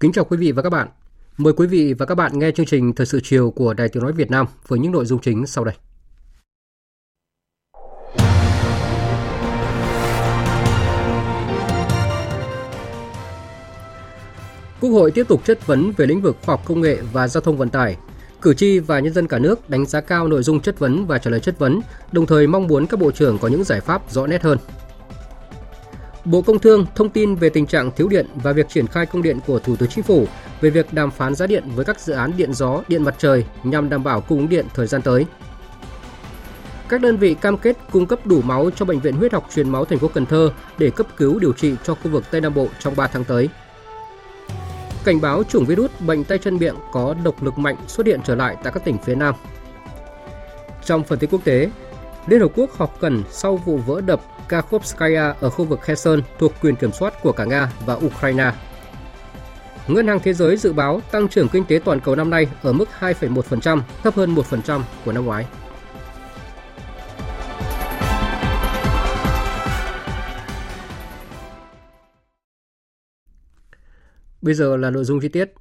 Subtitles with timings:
[0.00, 0.88] Kính chào quý vị và các bạn.
[1.36, 4.02] Mời quý vị và các bạn nghe chương trình Thời sự chiều của Đài Tiếng
[4.02, 5.74] Nói Việt Nam với những nội dung chính sau đây.
[14.80, 17.40] Quốc hội tiếp tục chất vấn về lĩnh vực khoa học công nghệ và giao
[17.40, 17.96] thông vận tải.
[18.42, 21.18] Cử tri và nhân dân cả nước đánh giá cao nội dung chất vấn và
[21.18, 21.80] trả lời chất vấn,
[22.12, 24.58] đồng thời mong muốn các bộ trưởng có những giải pháp rõ nét hơn.
[26.24, 29.22] Bộ Công Thương thông tin về tình trạng thiếu điện và việc triển khai công
[29.22, 30.26] điện của Thủ tướng Chính phủ
[30.60, 33.44] về việc đàm phán giá điện với các dự án điện gió, điện mặt trời
[33.64, 35.26] nhằm đảm bảo cung ứng điện thời gian tới.
[36.88, 39.68] Các đơn vị cam kết cung cấp đủ máu cho bệnh viện huyết học truyền
[39.68, 42.54] máu thành phố Cần Thơ để cấp cứu điều trị cho khu vực Tây Nam
[42.54, 43.48] Bộ trong 3 tháng tới.
[45.04, 48.34] Cảnh báo chủng virus bệnh tay chân miệng có độc lực mạnh xuất hiện trở
[48.34, 49.34] lại tại các tỉnh phía Nam.
[50.84, 51.70] Trong phần tin quốc tế,
[52.26, 56.52] Liên Hợp Quốc họp cần sau vụ vỡ đập Kakhovskaya ở khu vực Kherson thuộc
[56.62, 58.52] quyền kiểm soát của cả Nga và Ukraine.
[59.88, 62.72] Ngân hàng Thế giới dự báo tăng trưởng kinh tế toàn cầu năm nay ở
[62.72, 65.46] mức 2,1%, thấp hơn 1% của năm ngoái.
[74.42, 75.52] Bây giờ là nội dung chi tiết.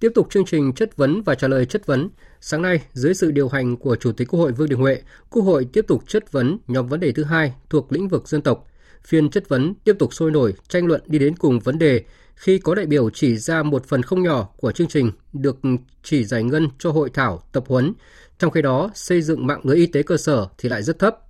[0.00, 2.08] Tiếp tục chương trình chất vấn và trả lời chất vấn,
[2.40, 5.42] sáng nay dưới sự điều hành của Chủ tịch Quốc hội Vương Đình Huệ, Quốc
[5.42, 8.66] hội tiếp tục chất vấn nhóm vấn đề thứ hai thuộc lĩnh vực dân tộc.
[9.04, 12.04] Phiên chất vấn tiếp tục sôi nổi, tranh luận đi đến cùng vấn đề
[12.34, 15.58] khi có đại biểu chỉ ra một phần không nhỏ của chương trình được
[16.02, 17.92] chỉ giải ngân cho hội thảo, tập huấn,
[18.38, 21.27] trong khi đó xây dựng mạng lưới y tế cơ sở thì lại rất thấp.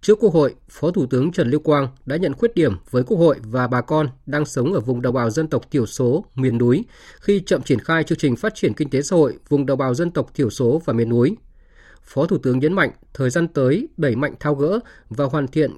[0.00, 3.18] Trước Quốc hội, Phó Thủ tướng Trần Lưu Quang đã nhận khuyết điểm với Quốc
[3.18, 6.58] hội và bà con đang sống ở vùng đồng bào dân tộc thiểu số, miền
[6.58, 6.84] núi
[7.20, 9.94] khi chậm triển khai chương trình phát triển kinh tế xã hội vùng đồng bào
[9.94, 11.36] dân tộc thiểu số và miền núi.
[12.02, 15.70] Phó Thủ tướng nhấn mạnh thời gian tới đẩy mạnh thao gỡ và hoàn thiện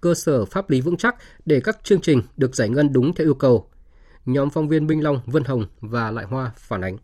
[0.00, 3.26] cơ sở pháp lý vững chắc để các chương trình được giải ngân đúng theo
[3.26, 3.68] yêu cầu.
[4.26, 6.96] Nhóm phóng viên Minh Long, Vân Hồng và Lại Hoa phản ánh.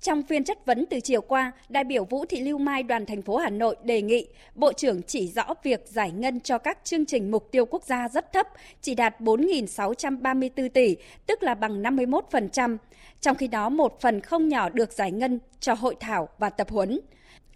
[0.00, 3.22] Trong phiên chất vấn từ chiều qua, đại biểu Vũ Thị Lưu Mai đoàn thành
[3.22, 7.06] phố Hà Nội đề nghị Bộ trưởng chỉ rõ việc giải ngân cho các chương
[7.06, 8.46] trình mục tiêu quốc gia rất thấp,
[8.82, 10.96] chỉ đạt 4.634 tỷ,
[11.26, 12.76] tức là bằng 51%.
[13.20, 16.70] Trong khi đó, một phần không nhỏ được giải ngân cho hội thảo và tập
[16.70, 17.00] huấn.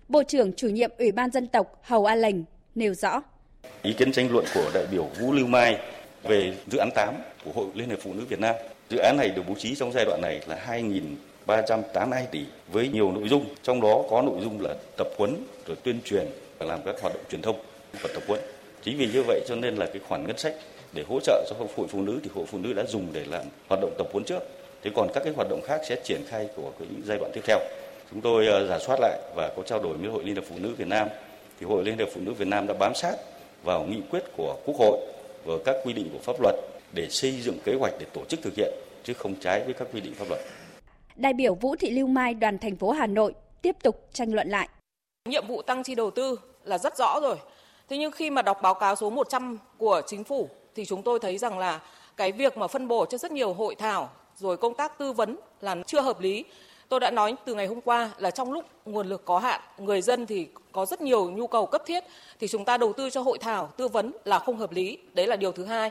[0.09, 2.37] Bộ trưởng chủ nhiệm Ủy ban dân tộc Hầu A Lệnh
[2.75, 3.23] nêu rõ.
[3.83, 5.79] Ý kiến tranh luận của đại biểu Vũ Lưu Mai
[6.23, 7.15] về dự án 8
[7.45, 8.55] của Hội Liên hiệp Phụ nữ Việt Nam.
[8.91, 11.01] Dự án này được bố trí trong giai đoạn này là 2.000
[11.51, 15.77] 382 tỷ với nhiều nội dung, trong đó có nội dung là tập huấn rồi
[15.83, 16.27] tuyên truyền
[16.59, 17.57] và làm các hoạt động truyền thông
[18.01, 18.41] và tập huấn.
[18.83, 20.55] Chính vì như vậy cho nên là cái khoản ngân sách
[20.93, 23.43] để hỗ trợ cho hội phụ nữ thì hội phụ nữ đã dùng để làm
[23.69, 24.43] hoạt động tập huấn trước.
[24.83, 27.41] Thế còn các cái hoạt động khác sẽ triển khai của cái giai đoạn tiếp
[27.45, 27.59] theo.
[28.11, 30.57] Chúng tôi ờ, giả soát lại và có trao đổi với Hội Liên hiệp Phụ
[30.59, 31.09] nữ Việt Nam
[31.61, 33.15] thì Hội Liên hiệp Phụ nữ Việt Nam đã bám sát
[33.65, 34.99] vào nghị quyết của Quốc hội
[35.45, 36.55] và các quy định của pháp luật
[36.93, 38.75] để xây dựng kế hoạch để tổ chức thực hiện
[39.05, 40.41] chứ không trái với các quy định pháp luật
[41.21, 44.49] đại biểu Vũ Thị Lưu Mai đoàn thành phố Hà Nội tiếp tục tranh luận
[44.49, 44.69] lại.
[45.29, 47.37] Nhiệm vụ tăng chi đầu tư là rất rõ rồi.
[47.89, 51.19] Thế nhưng khi mà đọc báo cáo số 100 của chính phủ thì chúng tôi
[51.19, 51.81] thấy rằng là
[52.17, 55.37] cái việc mà phân bổ cho rất nhiều hội thảo rồi công tác tư vấn
[55.61, 56.45] là chưa hợp lý.
[56.89, 60.03] Tôi đã nói từ ngày hôm qua là trong lúc nguồn lực có hạn, người
[60.03, 62.05] dân thì có rất nhiều nhu cầu cấp thiết
[62.41, 64.99] thì chúng ta đầu tư cho hội thảo tư vấn là không hợp lý.
[65.13, 65.91] Đấy là điều thứ hai.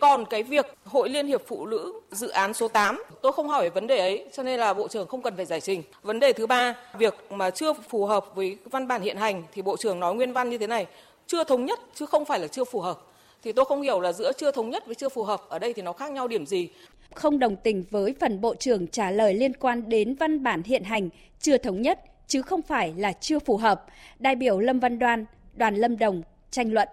[0.00, 3.70] Còn cái việc Hội Liên hiệp Phụ nữ dự án số 8, tôi không hỏi
[3.70, 5.82] vấn đề ấy, cho nên là Bộ trưởng không cần phải giải trình.
[6.02, 9.62] Vấn đề thứ ba, việc mà chưa phù hợp với văn bản hiện hành thì
[9.62, 10.86] Bộ trưởng nói nguyên văn như thế này,
[11.26, 12.98] chưa thống nhất chứ không phải là chưa phù hợp.
[13.42, 15.72] Thì tôi không hiểu là giữa chưa thống nhất với chưa phù hợp ở đây
[15.72, 16.68] thì nó khác nhau điểm gì.
[17.14, 20.84] Không đồng tình với phần Bộ trưởng trả lời liên quan đến văn bản hiện
[20.84, 21.08] hành
[21.40, 23.84] chưa thống nhất chứ không phải là chưa phù hợp.
[24.18, 26.88] Đại biểu Lâm Văn Đoan, đoàn Lâm Đồng tranh luận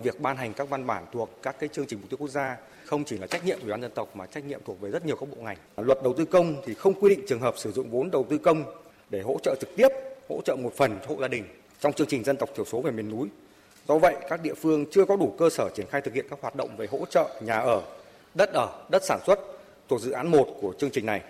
[0.00, 2.56] việc ban hành các văn bản thuộc các cái chương trình mục tiêu quốc gia
[2.84, 4.90] không chỉ là trách nhiệm của ủy ban dân tộc mà trách nhiệm thuộc về
[4.90, 5.56] rất nhiều các bộ ngành.
[5.76, 8.38] Luật đầu tư công thì không quy định trường hợp sử dụng vốn đầu tư
[8.38, 8.64] công
[9.10, 9.88] để hỗ trợ trực tiếp,
[10.28, 11.44] hỗ trợ một phần cho hộ gia đình
[11.80, 13.28] trong chương trình dân tộc thiểu số về miền núi.
[13.88, 16.38] Do vậy, các địa phương chưa có đủ cơ sở triển khai thực hiện các
[16.42, 17.82] hoạt động về hỗ trợ nhà ở,
[18.34, 19.38] đất ở, đất sản xuất
[19.88, 21.20] thuộc dự án 1 của chương trình này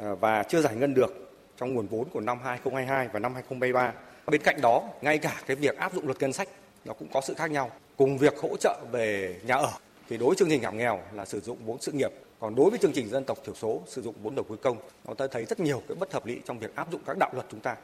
[0.00, 3.92] à, và chưa giải ngân được trong nguồn vốn của năm 2022 và năm 2023.
[4.26, 6.48] Bên cạnh đó, ngay cả cái việc áp dụng luật ngân sách
[6.84, 7.70] nó cũng có sự khác nhau.
[7.96, 9.72] Cùng việc hỗ trợ về nhà ở
[10.08, 12.10] thì đối với chương trình giảm nghèo là sử dụng vốn sự nghiệp,
[12.40, 14.76] còn đối với chương trình dân tộc thiểu số sử dụng vốn đầu tư công.
[15.06, 17.30] Chúng ta thấy rất nhiều cái bất hợp lý trong việc áp dụng các đạo
[17.34, 17.76] luật chúng ta.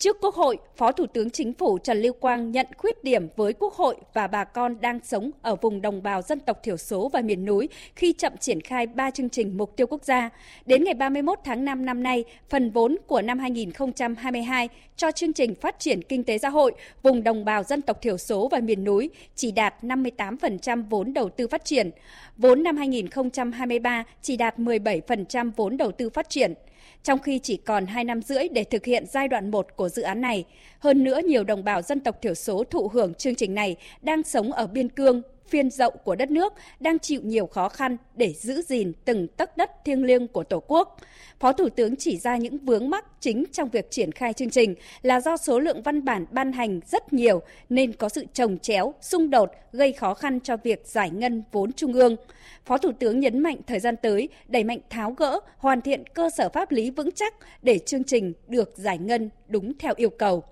[0.00, 3.52] Trước Quốc hội, Phó Thủ tướng Chính phủ Trần Lưu Quang nhận khuyết điểm với
[3.52, 7.08] Quốc hội và bà con đang sống ở vùng đồng bào dân tộc thiểu số
[7.08, 10.30] và miền núi khi chậm triển khai 3 chương trình mục tiêu quốc gia.
[10.66, 15.54] Đến ngày 31 tháng 5 năm nay, phần vốn của năm 2022 cho chương trình
[15.54, 16.72] phát triển kinh tế xã hội
[17.02, 21.28] vùng đồng bào dân tộc thiểu số và miền núi chỉ đạt 58% vốn đầu
[21.28, 21.90] tư phát triển.
[22.36, 26.54] Vốn năm 2023 chỉ đạt 17% vốn đầu tư phát triển
[27.02, 30.02] trong khi chỉ còn 2 năm rưỡi để thực hiện giai đoạn 1 của dự
[30.02, 30.44] án này.
[30.78, 34.22] Hơn nữa, nhiều đồng bào dân tộc thiểu số thụ hưởng chương trình này đang
[34.22, 38.32] sống ở biên cương, phiên rộng của đất nước đang chịu nhiều khó khăn để
[38.32, 40.96] giữ gìn từng tấc đất thiêng liêng của Tổ quốc.
[41.40, 44.74] Phó Thủ tướng chỉ ra những vướng mắc chính trong việc triển khai chương trình
[45.02, 48.94] là do số lượng văn bản ban hành rất nhiều nên có sự trồng chéo,
[49.00, 52.16] xung đột gây khó khăn cho việc giải ngân vốn trung ương.
[52.64, 56.30] Phó Thủ tướng nhấn mạnh thời gian tới đẩy mạnh tháo gỡ, hoàn thiện cơ
[56.30, 60.44] sở pháp lý vững chắc để chương trình được giải ngân đúng theo yêu cầu.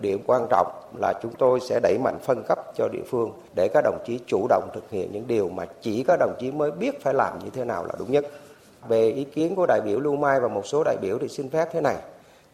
[0.00, 0.66] Điểm quan trọng
[1.00, 4.20] là chúng tôi sẽ đẩy mạnh phân cấp cho địa phương để các đồng chí
[4.26, 7.38] chủ động thực hiện những điều mà chỉ các đồng chí mới biết phải làm
[7.38, 8.26] như thế nào là đúng nhất.
[8.88, 11.50] Về ý kiến của đại biểu Lưu Mai và một số đại biểu thì xin
[11.50, 11.96] phép thế này.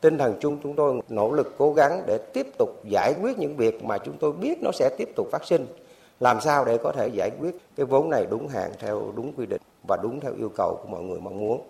[0.00, 3.56] Tinh thần chung chúng tôi nỗ lực cố gắng để tiếp tục giải quyết những
[3.56, 5.66] việc mà chúng tôi biết nó sẽ tiếp tục phát sinh.
[6.20, 9.46] Làm sao để có thể giải quyết cái vốn này đúng hạn theo đúng quy
[9.46, 11.60] định và đúng theo yêu cầu của mọi người mong muốn.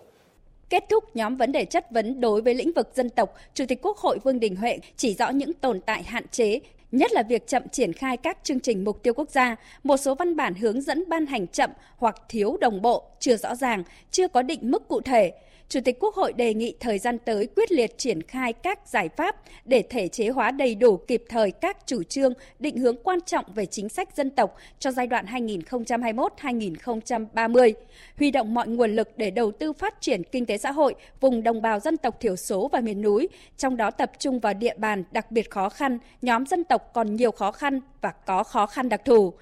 [0.71, 3.83] Kết thúc nhóm vấn đề chất vấn đối với lĩnh vực dân tộc, Chủ tịch
[3.83, 6.61] Quốc hội Vương Đình Huệ chỉ rõ những tồn tại hạn chế,
[6.93, 10.15] nhất là việc chậm triển khai các chương trình mục tiêu quốc gia, một số
[10.15, 14.29] văn bản hướng dẫn ban hành chậm hoặc thiếu đồng bộ, chưa rõ ràng, chưa
[14.29, 15.33] có định mức cụ thể.
[15.69, 19.09] Chủ tịch Quốc hội đề nghị thời gian tới quyết liệt triển khai các giải
[19.17, 23.21] pháp để thể chế hóa đầy đủ kịp thời các chủ trương, định hướng quan
[23.21, 27.73] trọng về chính sách dân tộc cho giai đoạn 2021-2030,
[28.19, 31.43] huy động mọi nguồn lực để đầu tư phát triển kinh tế xã hội vùng
[31.43, 34.75] đồng bào dân tộc thiểu số và miền núi, trong đó tập trung vào địa
[34.77, 38.67] bàn đặc biệt khó khăn, nhóm dân tộc còn nhiều khó khăn và có khó
[38.67, 39.34] khăn đặc thù.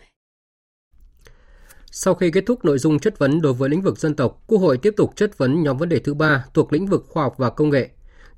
[1.91, 4.59] Sau khi kết thúc nội dung chất vấn đối với lĩnh vực dân tộc, Quốc
[4.59, 7.35] hội tiếp tục chất vấn nhóm vấn đề thứ ba thuộc lĩnh vực khoa học
[7.39, 7.89] và công nghệ.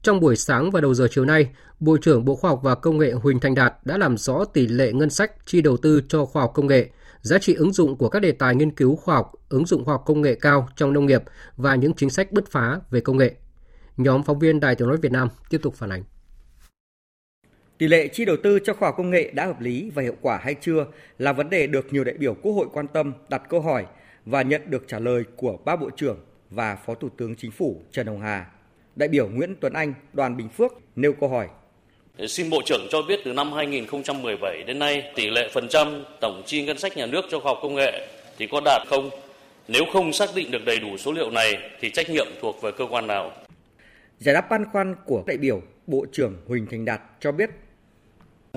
[0.02, 1.48] Trong buổi sáng và đầu giờ chiều nay,
[1.80, 4.66] Bộ trưởng Bộ Khoa học và Công nghệ Huỳnh Thành Đạt đã làm rõ tỷ
[4.66, 6.90] lệ ngân sách chi đầu tư cho khoa học công nghệ,
[7.20, 9.94] giá trị ứng dụng của các đề tài nghiên cứu khoa học, ứng dụng khoa
[9.94, 11.22] học công nghệ cao trong nông nghiệp
[11.56, 13.34] và những chính sách bứt phá về công nghệ.
[13.96, 16.04] Nhóm phóng viên Đài Tiếng nói Việt Nam tiếp tục phản ánh.
[17.78, 20.14] Tỷ lệ chi đầu tư cho khoa học công nghệ đã hợp lý và hiệu
[20.20, 20.86] quả hay chưa
[21.18, 23.86] là vấn đề được nhiều đại biểu Quốc hội quan tâm, đặt câu hỏi
[24.24, 26.18] và nhận được trả lời của ba bộ trưởng
[26.50, 28.46] và Phó Thủ tướng Chính phủ Trần Hồng Hà.
[28.96, 31.48] Đại biểu Nguyễn Tuấn Anh, đoàn Bình Phước nêu câu hỏi.
[32.28, 36.42] Xin Bộ trưởng cho biết từ năm 2017 đến nay tỷ lệ phần trăm tổng
[36.46, 38.08] chi ngân sách nhà nước cho khoa học công nghệ
[38.38, 39.10] thì có đạt không?
[39.68, 42.70] Nếu không xác định được đầy đủ số liệu này thì trách nhiệm thuộc về
[42.78, 43.32] cơ quan nào?
[44.18, 47.50] Giải đáp băn khoăn của đại biểu, Bộ trưởng Huỳnh Thành Đạt cho biết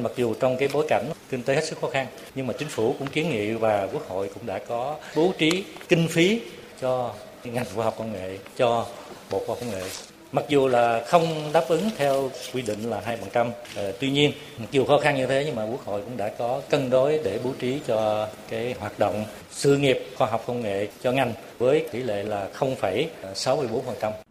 [0.03, 2.67] Mặc dù trong cái bối cảnh kinh tế hết sức khó khăn, nhưng mà chính
[2.67, 6.41] phủ cũng kiến nghị và quốc hội cũng đã có bố trí kinh phí
[6.81, 7.13] cho
[7.43, 8.85] ngành khoa học công nghệ, cho
[9.31, 9.83] Bộ Khoa học Công nghệ.
[10.31, 13.01] Mặc dù là không đáp ứng theo quy định là
[13.33, 16.17] 2%, ờ, tuy nhiên mặc dù khó khăn như thế nhưng mà Quốc hội cũng
[16.17, 20.43] đã có cân đối để bố trí cho cái hoạt động sự nghiệp khoa học
[20.47, 24.13] công nghệ cho ngành với tỷ lệ là 0,64%.
[24.13, 24.23] Ờ,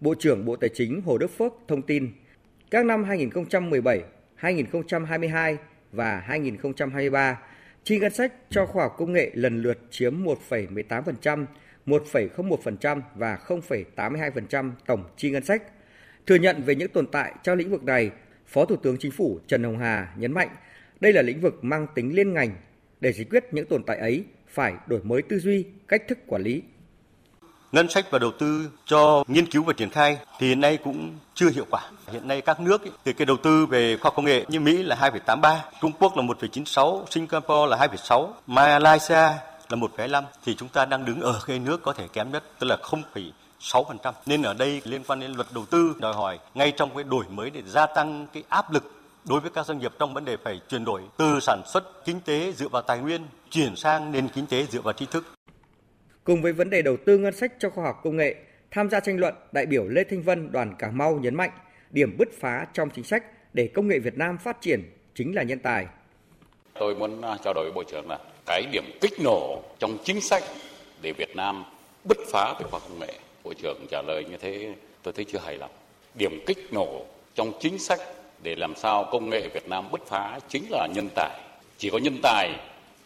[0.00, 2.10] Bộ trưởng Bộ Tài chính Hồ Đức Phước thông tin,
[2.70, 4.00] các năm 2017
[4.40, 5.56] 2022
[5.92, 7.38] và 2023,
[7.84, 11.46] chi ngân sách cho khoa học công nghệ lần lượt chiếm 1,18%,
[11.86, 15.62] 1,01% và 0,82% tổng chi ngân sách.
[16.26, 18.10] Thừa nhận về những tồn tại trong lĩnh vực này,
[18.46, 20.48] Phó Thủ tướng Chính phủ Trần Hồng Hà nhấn mạnh
[21.00, 22.50] đây là lĩnh vực mang tính liên ngành.
[23.00, 26.42] Để giải quyết những tồn tại ấy, phải đổi mới tư duy, cách thức quản
[26.42, 26.62] lý,
[27.72, 31.18] ngân sách và đầu tư cho nghiên cứu và triển khai thì hiện nay cũng
[31.34, 31.82] chưa hiệu quả.
[32.12, 34.82] Hiện nay các nước thì cái đầu tư về khoa học công nghệ như Mỹ
[34.82, 39.14] là 2,83, Trung Quốc là 1,96, Singapore là 2,6, Malaysia
[39.68, 42.66] là 1,5 thì chúng ta đang đứng ở cái nước có thể kém nhất tức
[42.66, 44.12] là 0,6%.
[44.26, 47.24] Nên ở đây liên quan đến luật đầu tư đòi hỏi ngay trong cái đổi
[47.30, 48.92] mới để gia tăng cái áp lực
[49.24, 52.20] đối với các doanh nghiệp trong vấn đề phải chuyển đổi từ sản xuất kinh
[52.20, 55.24] tế dựa vào tài nguyên chuyển sang nền kinh tế dựa vào tri thức.
[56.30, 58.34] Cùng với vấn đề đầu tư ngân sách cho khoa học công nghệ,
[58.70, 61.50] tham gia tranh luận, đại biểu Lê Thanh Vân đoàn Cà Mau nhấn mạnh
[61.90, 64.82] điểm bứt phá trong chính sách để công nghệ Việt Nam phát triển
[65.14, 65.86] chính là nhân tài.
[66.74, 70.20] Tôi muốn à, trao đổi với Bộ trưởng là cái điểm kích nổ trong chính
[70.20, 70.42] sách
[71.02, 71.64] để Việt Nam
[72.04, 73.14] bứt phá về khoa học công nghệ.
[73.44, 75.70] Bộ trưởng trả lời như thế tôi thấy chưa hài lòng.
[76.14, 78.00] Điểm kích nổ trong chính sách
[78.42, 81.40] để làm sao công nghệ Việt Nam bứt phá chính là nhân tài.
[81.78, 82.50] Chỉ có nhân tài,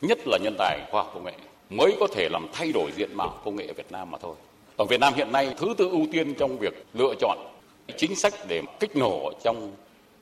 [0.02, 1.32] nhất là nhân tài khoa học công nghệ
[1.70, 4.34] mới có thể làm thay đổi diện mạo công nghệ ở Việt Nam mà thôi.
[4.76, 7.38] Ở Việt Nam hiện nay thứ tự ưu tiên trong việc lựa chọn
[7.96, 9.72] chính sách để kích nổ trong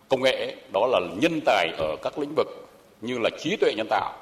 [0.09, 2.47] công nghệ đó là nhân tài ở các lĩnh vực
[3.01, 4.13] như là trí tuệ nhân tạo,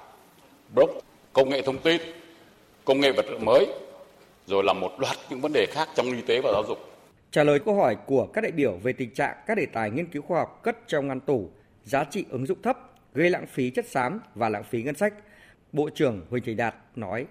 [0.75, 0.93] block,
[1.33, 2.01] công nghệ thông tin,
[2.85, 3.67] công nghệ vật liệu mới,
[4.47, 6.79] rồi là một loạt những vấn đề khác trong y tế và giáo dục.
[7.31, 10.07] Trả lời câu hỏi của các đại biểu về tình trạng các đề tài nghiên
[10.07, 11.51] cứu khoa học cất trong ngăn tủ,
[11.85, 12.79] giá trị ứng dụng thấp,
[13.15, 15.15] gây lãng phí chất xám và lãng phí ngân sách,
[15.73, 17.27] Bộ trưởng Huỳnh Thị Đạt nói.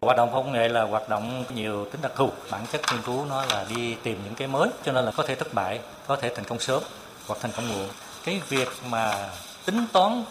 [0.00, 3.24] Hoạt động công nghệ là hoạt động nhiều tính đặc thù, bản chất nghiên cứu
[3.24, 6.16] nó là đi tìm những cái mới, cho nên là có thể thất bại, có
[6.16, 6.82] thể thành công sớm
[7.26, 7.88] hoặc thành công muộn.
[8.24, 9.30] Cái việc mà
[9.66, 10.24] tính toán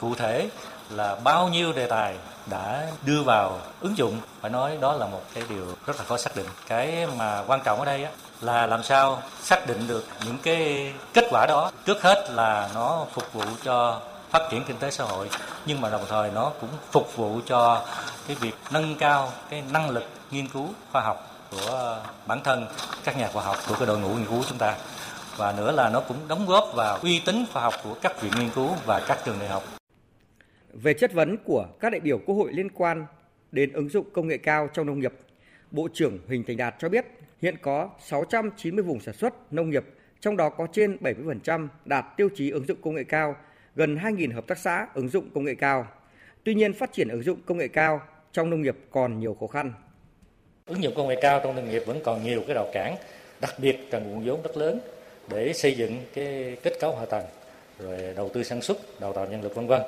[0.00, 0.48] cụ thể
[0.90, 2.16] là bao nhiêu đề tài
[2.50, 6.16] đã đưa vào ứng dụng phải nói đó là một cái điều rất là khó
[6.16, 8.10] xác định cái mà quan trọng ở đây á,
[8.40, 13.06] là làm sao xác định được những cái kết quả đó trước hết là nó
[13.12, 15.30] phục vụ cho phát triển kinh tế xã hội
[15.66, 17.86] nhưng mà đồng thời nó cũng phục vụ cho
[18.26, 22.66] cái việc nâng cao cái năng lực nghiên cứu khoa học của bản thân
[23.04, 24.76] các nhà khoa học của cái đội ngũ nghiên cứu chúng ta
[25.38, 28.32] và nữa là nó cũng đóng góp vào uy tín khoa học của các viện
[28.38, 29.62] nghiên cứu và các trường đại học.
[30.72, 33.06] Về chất vấn của các đại biểu Quốc hội liên quan
[33.52, 35.12] đến ứng dụng công nghệ cao trong nông nghiệp,
[35.70, 37.04] Bộ trưởng Huỳnh Thành Đạt cho biết
[37.42, 39.84] hiện có 690 vùng sản xuất nông nghiệp,
[40.20, 43.36] trong đó có trên 70% đạt tiêu chí ứng dụng công nghệ cao,
[43.78, 45.86] gần 2.000 hợp tác xã ứng dụng công nghệ cao.
[46.44, 48.00] Tuy nhiên, phát triển ứng dụng công nghệ cao
[48.32, 49.72] trong nông nghiệp còn nhiều khó khăn.
[50.66, 52.96] Ứng dụng công nghệ cao trong nông nghiệp vẫn còn nhiều cái rào cản,
[53.40, 54.80] đặc biệt cần nguồn vốn rất lớn
[55.28, 57.24] để xây dựng cái kết cấu hạ tầng,
[57.78, 59.82] rồi đầu tư sản xuất, đào tạo nhân lực vân vân.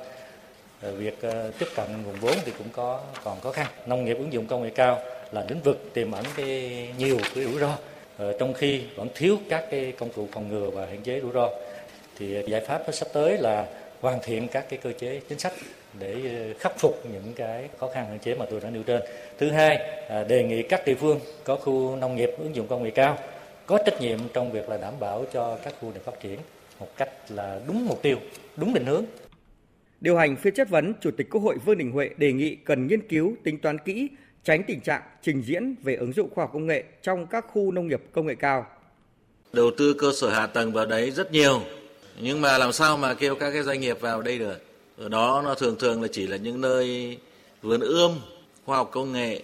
[0.81, 3.67] Việc ờ, tiếp cận nguồn vốn thì cũng có còn khó khăn.
[3.85, 4.99] Nông nghiệp ứng dụng công nghệ cao
[5.31, 7.77] là lĩnh vực tiềm ẩn cái nhiều cái rủi ro,
[8.17, 11.31] ờ, trong khi vẫn thiếu các cái công cụ phòng ngừa và hạn chế rủi
[11.33, 11.49] ro.
[12.17, 13.67] Thì giải pháp sắp tới là
[14.01, 15.53] hoàn thiện các cái cơ chế chính sách
[15.99, 19.01] để ờ, khắc phục những cái khó khăn hạn chế mà tôi đã nêu trên.
[19.37, 19.77] Thứ hai,
[20.27, 23.17] đề nghị các địa phương có khu nông nghiệp ứng dụng công nghệ cao
[23.65, 26.39] có trách nhiệm trong việc là đảm bảo cho các khu này phát triển
[26.79, 28.17] một cách là đúng mục tiêu,
[28.57, 29.05] đúng định hướng.
[30.01, 32.87] Điều hành phiên chất vấn, Chủ tịch Quốc hội Vương Đình Huệ đề nghị cần
[32.87, 34.07] nghiên cứu, tính toán kỹ,
[34.43, 37.71] tránh tình trạng trình diễn về ứng dụng khoa học công nghệ trong các khu
[37.71, 38.65] nông nghiệp công nghệ cao.
[39.53, 41.61] Đầu tư cơ sở hạ tầng vào đấy rất nhiều,
[42.19, 44.57] nhưng mà làm sao mà kêu các cái doanh nghiệp vào đây được?
[44.97, 47.17] Ở đó nó thường thường là chỉ là những nơi
[47.61, 48.11] vườn ươm,
[48.65, 49.41] khoa học công nghệ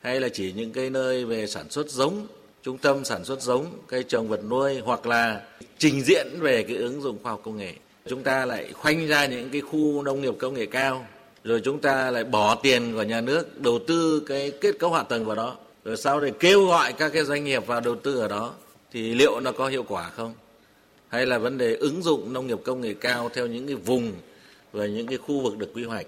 [0.00, 2.26] hay là chỉ những cái nơi về sản xuất giống
[2.62, 5.40] trung tâm sản xuất giống cây trồng vật nuôi hoặc là
[5.78, 7.72] trình diễn về cái ứng dụng khoa học công nghệ.
[8.08, 11.06] Chúng ta lại khoanh ra những cái khu nông nghiệp công nghệ cao
[11.44, 15.02] rồi chúng ta lại bỏ tiền của nhà nước đầu tư cái kết cấu hạ
[15.02, 15.56] tầng vào đó.
[15.84, 18.52] Rồi sau để kêu gọi các cái doanh nghiệp vào đầu tư ở đó
[18.92, 20.34] thì liệu nó có hiệu quả không?
[21.10, 24.12] Hay là vấn đề ứng dụng nông nghiệp công nghệ cao theo những cái vùng
[24.72, 26.06] và những cái khu vực được quy hoạch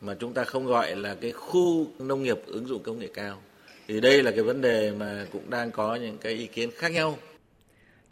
[0.00, 3.38] mà chúng ta không gọi là cái khu nông nghiệp ứng dụng công nghệ cao
[3.88, 6.88] thì đây là cái vấn đề mà cũng đang có những cái ý kiến khác
[6.88, 7.18] nhau.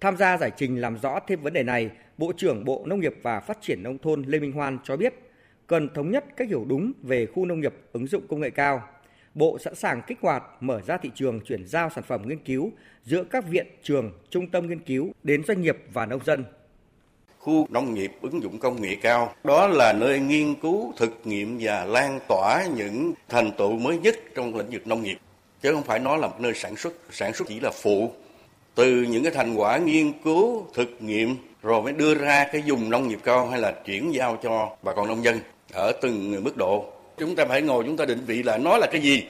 [0.01, 3.15] Tham gia giải trình làm rõ thêm vấn đề này, Bộ trưởng Bộ Nông nghiệp
[3.23, 5.15] và Phát triển Nông thôn Lê Minh Hoan cho biết
[5.67, 8.89] cần thống nhất cách hiểu đúng về khu nông nghiệp ứng dụng công nghệ cao.
[9.35, 12.71] Bộ sẵn sàng kích hoạt mở ra thị trường chuyển giao sản phẩm nghiên cứu
[13.05, 16.45] giữa các viện, trường, trung tâm nghiên cứu đến doanh nghiệp và nông dân.
[17.39, 21.59] Khu nông nghiệp ứng dụng công nghệ cao, đó là nơi nghiên cứu, thực nghiệm
[21.61, 25.19] và lan tỏa những thành tựu mới nhất trong lĩnh vực nông nghiệp.
[25.63, 28.13] Chứ không phải nó là một nơi sản xuất sản xuất chỉ là phụ.
[28.75, 32.91] Từ những cái thành quả nghiên cứu thực nghiệm rồi mới đưa ra cái dùng
[32.91, 35.39] nông nghiệp cao hay là chuyển giao cho bà con nông dân
[35.73, 38.87] ở từng mức độ chúng ta phải ngồi chúng ta định vị là nó là
[38.93, 39.25] cái gì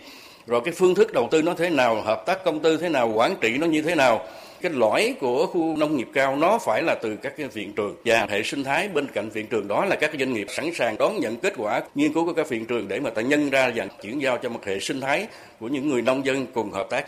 [0.47, 3.13] rồi cái phương thức đầu tư nó thế nào hợp tác công tư thế nào
[3.15, 4.27] quản trị nó như thế nào
[4.61, 7.97] cái lõi của khu nông nghiệp cao nó phải là từ các cái viện trường
[8.05, 10.97] và hệ sinh thái bên cạnh viện trường đó là các doanh nghiệp sẵn sàng
[10.99, 13.73] đón nhận kết quả nghiên cứu của các viện trường để mà ta nhân ra
[13.75, 15.27] và chuyển giao cho một hệ sinh thái
[15.61, 17.07] của những người nông dân cùng hợp tác.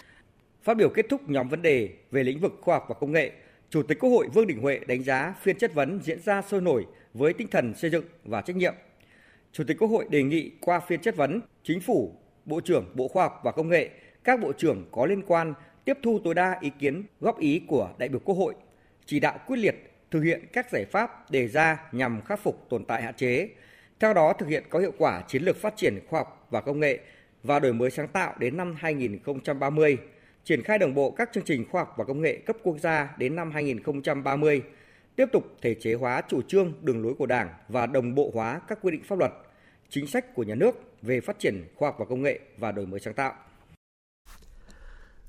[0.62, 3.31] Phát biểu kết thúc nhóm vấn đề về lĩnh vực khoa học và công nghệ,
[3.71, 6.61] Chủ tịch Quốc hội Vương Đình Huệ đánh giá phiên chất vấn diễn ra sôi
[6.61, 8.75] nổi với tinh thần xây dựng và trách nhiệm.
[9.53, 13.09] Chủ tịch Quốc hội đề nghị qua phiên chất vấn, Chính phủ, Bộ trưởng Bộ
[13.09, 13.91] Khoa học và Công nghệ,
[14.25, 15.55] các bộ trưởng có liên quan
[15.85, 18.55] tiếp thu tối đa ý kiến góp ý của đại biểu Quốc hội,
[19.07, 19.75] chỉ đạo quyết liệt
[20.11, 23.49] thực hiện các giải pháp đề ra nhằm khắc phục tồn tại hạn chế,
[24.01, 26.81] theo đó thực hiện có hiệu quả chiến lược phát triển khoa học và công
[26.81, 26.99] nghệ
[27.43, 29.99] và đổi mới sáng tạo đến năm 2030,
[30.45, 33.15] triển khai đồng bộ các chương trình khoa học và công nghệ cấp quốc gia
[33.19, 34.63] đến năm 2030,
[35.16, 38.61] tiếp tục thể chế hóa chủ trương, đường lối của Đảng và đồng bộ hóa
[38.69, 39.33] các quy định pháp luật,
[39.90, 42.87] chính sách của nhà nước về phát triển khoa học và công nghệ và đổi
[42.87, 43.33] mới sáng tạo.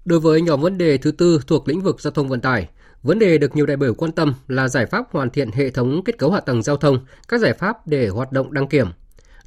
[0.05, 2.69] Đối với nhóm vấn đề thứ tư thuộc lĩnh vực giao thông vận tải,
[3.03, 6.01] vấn đề được nhiều đại biểu quan tâm là giải pháp hoàn thiện hệ thống
[6.05, 8.87] kết cấu hạ tầng giao thông, các giải pháp để hoạt động đăng kiểm.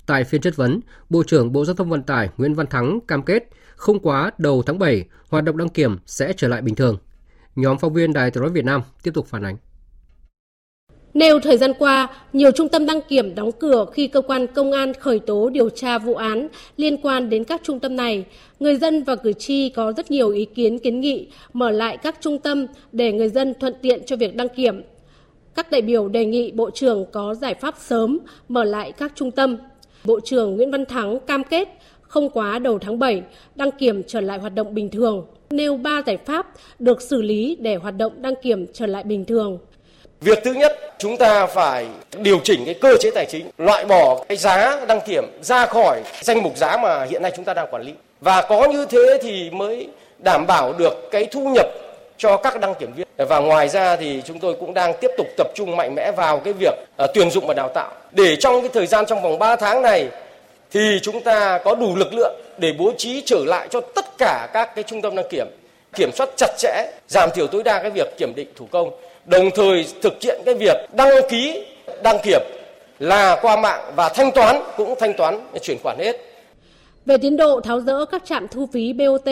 [0.07, 3.23] Tại phiên chất vấn, Bộ trưởng Bộ Giao thông Vận tải Nguyễn Văn Thắng cam
[3.23, 6.99] kết không quá đầu tháng 7, hoạt động đăng kiểm sẽ trở lại bình thường.
[7.57, 9.57] Nhóm phóng viên Đài Tiếng nói Việt Nam tiếp tục phản ánh.
[11.17, 14.73] Nêu thời gian qua, nhiều trung tâm đăng kiểm đóng cửa khi cơ quan công
[14.73, 18.25] an khởi tố điều tra vụ án liên quan đến các trung tâm này.
[18.61, 22.17] Người dân và cử tri có rất nhiều ý kiến kiến nghị mở lại các
[22.21, 24.83] trung tâm để người dân thuận tiện cho việc đăng kiểm.
[25.55, 28.19] Các đại biểu đề nghị Bộ trưởng có giải pháp sớm
[28.49, 29.57] mở lại các trung tâm.
[30.05, 31.69] Bộ trưởng Nguyễn Văn Thắng cam kết
[32.03, 33.23] không quá đầu tháng 7,
[33.55, 35.27] đăng kiểm trở lại hoạt động bình thường.
[35.51, 36.47] Nêu 3 giải pháp
[36.79, 39.59] được xử lý để hoạt động đăng kiểm trở lại bình thường.
[40.21, 41.87] Việc thứ nhất, chúng ta phải
[42.19, 46.03] điều chỉnh cái cơ chế tài chính, loại bỏ cái giá đăng kiểm ra khỏi
[46.21, 47.93] danh mục giá mà hiện nay chúng ta đang quản lý.
[48.21, 51.67] Và có như thế thì mới đảm bảo được cái thu nhập
[52.19, 53.07] cho các đăng kiểm viên.
[53.17, 56.39] Và ngoài ra thì chúng tôi cũng đang tiếp tục tập trung mạnh mẽ vào
[56.39, 57.93] cái việc uh, tuyển dụng và đào tạo.
[58.13, 60.09] Để trong cái thời gian trong vòng 3 tháng này
[60.71, 64.49] thì chúng ta có đủ lực lượng để bố trí trở lại cho tất cả
[64.53, 65.47] các cái trung tâm đăng kiểm
[65.95, 68.91] kiểm soát chặt chẽ, giảm thiểu tối đa cái việc kiểm định thủ công
[69.27, 71.65] đồng thời thực hiện cái việc đăng ký
[72.03, 72.41] đăng kiểm
[72.99, 76.17] là qua mạng và thanh toán cũng thanh toán chuyển khoản hết.
[77.07, 79.29] Về tiến độ tháo rỡ các trạm thu phí BOT,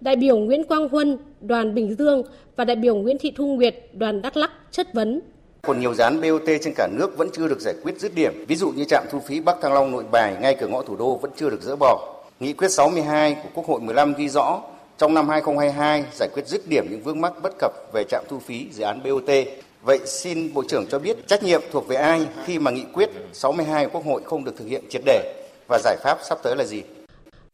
[0.00, 2.22] đại biểu Nguyễn Quang Huân, đoàn Bình Dương
[2.56, 5.20] và đại biểu Nguyễn Thị Thu Nguyệt, đoàn Đắk Lắk chất vấn.
[5.62, 8.44] Còn nhiều dự án BOT trên cả nước vẫn chưa được giải quyết dứt điểm.
[8.48, 10.96] Ví dụ như trạm thu phí Bắc Thăng Long Nội Bài ngay cửa ngõ thủ
[10.96, 12.14] đô vẫn chưa được dỡ bỏ.
[12.40, 14.60] Nghị quyết 62 của Quốc hội 15 ghi rõ
[14.98, 18.38] trong năm 2022 giải quyết dứt điểm những vướng mắc bất cập về trạm thu
[18.38, 19.30] phí dự án BOT.
[19.82, 23.10] Vậy xin Bộ trưởng cho biết trách nhiệm thuộc về ai khi mà nghị quyết
[23.32, 26.56] 62 của Quốc hội không được thực hiện triệt để và giải pháp sắp tới
[26.56, 26.82] là gì?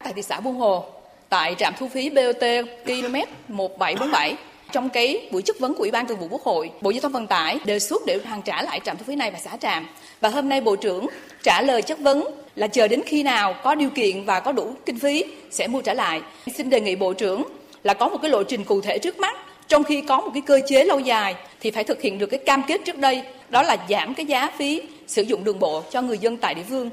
[0.03, 0.85] Tại thị xã Buôn Hồ,
[1.29, 2.43] tại trạm thu phí BOT
[2.85, 3.15] km
[3.47, 4.35] 1747,
[4.71, 7.11] trong cái buổi chất vấn của Ủy ban Thường vụ Quốc hội, Bộ Giao thông
[7.11, 9.87] Vận tải đề xuất để hoàn trả lại trạm thu phí này và xã trạm.
[10.21, 11.07] Và hôm nay Bộ trưởng
[11.43, 14.73] trả lời chất vấn là chờ đến khi nào có điều kiện và có đủ
[14.85, 16.21] kinh phí sẽ mua trả lại.
[16.55, 17.43] Xin đề nghị Bộ trưởng
[17.83, 19.37] là có một cái lộ trình cụ thể trước mắt
[19.67, 22.39] trong khi có một cái cơ chế lâu dài thì phải thực hiện được cái
[22.45, 26.01] cam kết trước đây đó là giảm cái giá phí sử dụng đường bộ cho
[26.01, 26.89] người dân tại địa phương.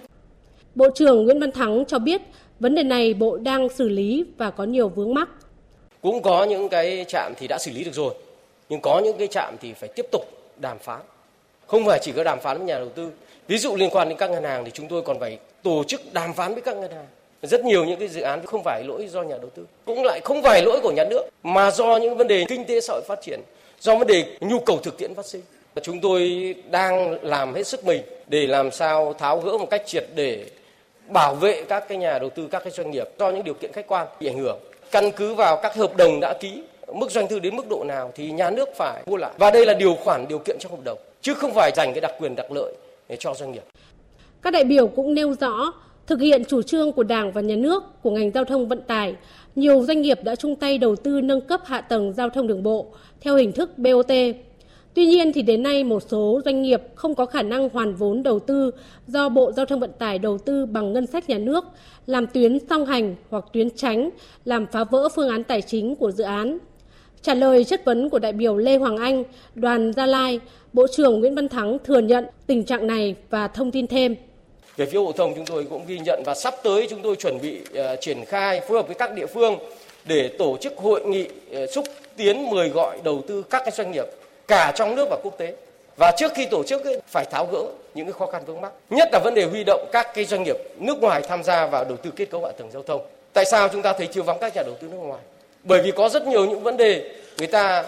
[0.75, 2.23] Bộ trưởng Nguyễn Văn Thắng cho biết
[2.61, 5.29] vấn đề này Bộ đang xử lý và có nhiều vướng mắc.
[6.01, 8.15] Cũng có những cái trạm thì đã xử lý được rồi,
[8.69, 10.23] nhưng có những cái trạm thì phải tiếp tục
[10.57, 11.01] đàm phán.
[11.69, 13.11] Không phải chỉ có đàm phán với nhà đầu tư.
[13.49, 16.01] Ví dụ liên quan đến các ngân hàng thì chúng tôi còn phải tổ chức
[16.13, 17.07] đàm phán với các ngân hàng.
[17.43, 20.21] Rất nhiều những cái dự án không phải lỗi do nhà đầu tư, cũng lại
[20.25, 23.03] không phải lỗi của nhà nước, mà do những vấn đề kinh tế xã hội
[23.09, 23.41] phát triển,
[23.81, 25.43] do vấn đề nhu cầu thực tiễn phát sinh.
[25.83, 30.05] Chúng tôi đang làm hết sức mình để làm sao tháo gỡ một cách triệt
[30.15, 30.45] để
[31.09, 33.73] bảo vệ các cái nhà đầu tư, các cái doanh nghiệp do những điều kiện
[33.73, 34.59] khách quan bị ảnh hưởng.
[34.91, 36.63] Căn cứ vào các hợp đồng đã ký,
[36.95, 39.31] mức doanh thu đến mức độ nào thì nhà nước phải mua lại.
[39.39, 42.01] Và đây là điều khoản điều kiện trong hợp đồng chứ không phải dành cái
[42.01, 42.75] đặc quyền đặc lợi
[43.09, 43.63] để cho doanh nghiệp
[44.43, 45.73] các đại biểu cũng nêu rõ
[46.09, 49.17] Thực hiện chủ trương của Đảng và Nhà nước của ngành giao thông vận tải,
[49.57, 52.63] nhiều doanh nghiệp đã chung tay đầu tư nâng cấp hạ tầng giao thông đường
[52.63, 52.87] bộ
[53.21, 54.13] theo hình thức BOT.
[54.95, 58.23] Tuy nhiên thì đến nay một số doanh nghiệp không có khả năng hoàn vốn
[58.23, 58.71] đầu tư
[59.07, 61.65] do Bộ Giao thông Vận tải đầu tư bằng ngân sách nhà nước,
[62.07, 64.11] làm tuyến song hành hoặc tuyến tránh,
[64.45, 66.59] làm phá vỡ phương án tài chính của dự án.
[67.23, 70.41] Trả lời chất vấn của đại biểu Lê Hoàng Anh, đoàn Gia Lai,
[70.73, 74.17] Bộ trưởng Nguyễn Văn Thắng thừa nhận tình trạng này và thông tin thêm.
[74.77, 77.41] Về phía Bộ Thông chúng tôi cũng ghi nhận và sắp tới chúng tôi chuẩn
[77.43, 79.59] bị uh, triển khai phối hợp với các địa phương
[80.05, 81.85] để tổ chức hội nghị uh, xúc
[82.17, 84.05] tiến mời gọi đầu tư các cái doanh nghiệp
[84.49, 85.55] cả trong nước và quốc tế.
[85.97, 88.73] Và trước khi tổ chức ấy, phải tháo gỡ những cái khó khăn vướng mắc,
[88.91, 91.85] nhất là vấn đề huy động các cái doanh nghiệp nước ngoài tham gia vào
[91.85, 93.01] đầu tư kết cấu hạ tầng giao thông.
[93.33, 95.21] Tại sao chúng ta thấy chưa vắng các nhà đầu tư nước ngoài?
[95.69, 97.85] Bởi vì có rất nhiều những vấn đề người ta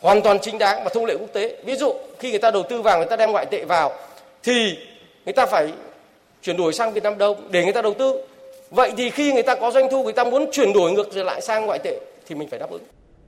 [0.00, 1.56] hoàn toàn chính đáng và thông lệ quốc tế.
[1.64, 3.92] Ví dụ khi người ta đầu tư vào người ta đem ngoại tệ vào
[4.42, 4.76] thì
[5.24, 5.72] người ta phải
[6.42, 8.14] chuyển đổi sang Việt Nam đồng để người ta đầu tư.
[8.70, 11.40] Vậy thì khi người ta có doanh thu người ta muốn chuyển đổi ngược lại
[11.40, 12.82] sang ngoại tệ thì mình phải đáp ứng.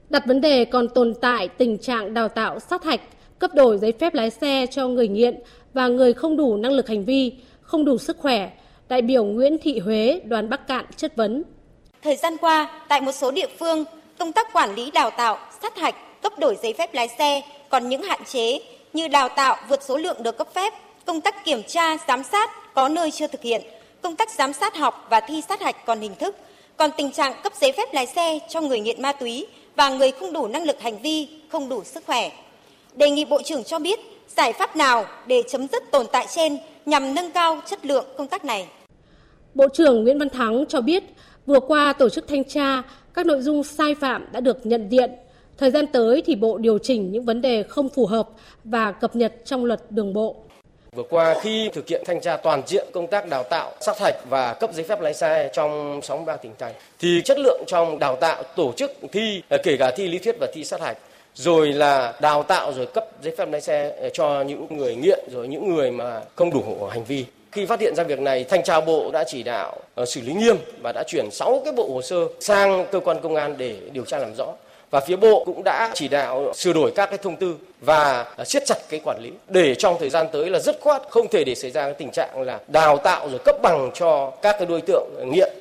[0.09, 3.01] Đặt vấn đề còn tồn tại tình trạng đào tạo sát hạch,
[3.39, 5.39] cấp đổi giấy phép lái xe cho người nghiện
[5.73, 8.49] và người không đủ năng lực hành vi, không đủ sức khỏe.
[8.89, 11.43] Đại biểu Nguyễn Thị Huế, đoàn Bắc Cạn chất vấn.
[12.05, 13.85] Thời gian qua, tại một số địa phương,
[14.17, 17.89] công tác quản lý đào tạo, sát hạch, cấp đổi giấy phép lái xe còn
[17.89, 18.59] những hạn chế
[18.93, 20.73] như đào tạo vượt số lượng được cấp phép,
[21.05, 23.61] công tác kiểm tra, giám sát có nơi chưa thực hiện,
[24.01, 26.35] công tác giám sát học và thi sát hạch còn hình thức,
[26.77, 30.11] còn tình trạng cấp giấy phép lái xe cho người nghiện ma túy và người
[30.11, 32.31] không đủ năng lực hành vi, không đủ sức khỏe.
[32.93, 33.99] Đề nghị Bộ trưởng cho biết
[34.37, 38.27] giải pháp nào để chấm dứt tồn tại trên nhằm nâng cao chất lượng công
[38.27, 38.67] tác này.
[39.53, 41.03] Bộ trưởng Nguyễn Văn Thắng cho biết,
[41.45, 42.81] vừa qua tổ chức thanh tra,
[43.13, 45.11] các nội dung sai phạm đã được nhận diện.
[45.57, 48.29] Thời gian tới thì Bộ điều chỉnh những vấn đề không phù hợp
[48.63, 50.35] và cập nhật trong luật đường bộ.
[50.95, 54.15] Vừa qua khi thực hiện thanh tra toàn diện công tác đào tạo, sát hạch
[54.29, 58.15] và cấp giấy phép lái xe trong 63 tỉnh thành thì chất lượng trong đào
[58.15, 60.97] tạo, tổ chức thi ờ, kể cả thi lý thuyết và thi sát hạch
[61.33, 65.19] rồi là đào tạo rồi cấp giấy phép lái xe ờ, cho những người nghiện
[65.31, 67.25] rồi những người mà không đủ hành vi
[67.55, 70.33] khi phát hiện ra việc này, thanh tra bộ đã chỉ đạo uh, xử lý
[70.33, 73.77] nghiêm và đã chuyển 6 cái bộ hồ sơ sang cơ quan công an để
[73.91, 74.53] điều tra làm rõ.
[74.91, 78.45] Và phía bộ cũng đã chỉ đạo sửa đổi các cái thông tư và ờ,
[78.45, 81.43] siết chặt cái quản lý để trong thời gian tới là dứt khoát không thể
[81.43, 84.65] để xảy ra cái tình trạng là đào tạo rồi cấp bằng cho các cái
[84.65, 85.53] đối tượng nghiện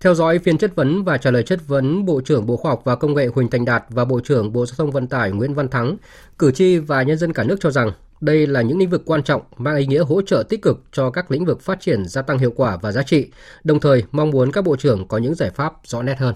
[0.00, 2.80] theo dõi phiên chất vấn và trả lời chất vấn Bộ trưởng Bộ Khoa học
[2.84, 5.54] và Công nghệ Huỳnh Thành Đạt và Bộ trưởng Bộ Giao thông Vận tải Nguyễn
[5.54, 5.96] Văn Thắng,
[6.38, 9.22] cử tri và nhân dân cả nước cho rằng đây là những lĩnh vực quan
[9.22, 12.22] trọng mang ý nghĩa hỗ trợ tích cực cho các lĩnh vực phát triển gia
[12.22, 13.26] tăng hiệu quả và giá trị,
[13.64, 16.34] đồng thời mong muốn các bộ trưởng có những giải pháp rõ nét hơn.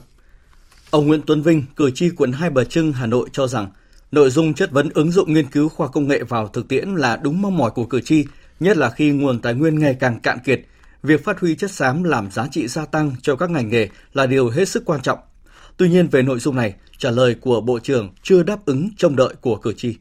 [0.90, 3.70] Ông Nguyễn Tuấn Vinh, cử tri quận Hai Bà Trưng, Hà Nội cho rằng
[4.12, 7.16] nội dung chất vấn ứng dụng nghiên cứu khoa công nghệ vào thực tiễn là
[7.16, 8.24] đúng mong mỏi của cử tri,
[8.60, 10.60] nhất là khi nguồn tài nguyên ngày càng cạn kiệt.
[11.02, 14.26] Việc phát huy chất xám làm giá trị gia tăng cho các ngành nghề là
[14.26, 15.18] điều hết sức quan trọng.
[15.76, 19.16] Tuy nhiên về nội dung này, trả lời của Bộ trưởng chưa đáp ứng trông
[19.16, 19.96] đợi của cử tri.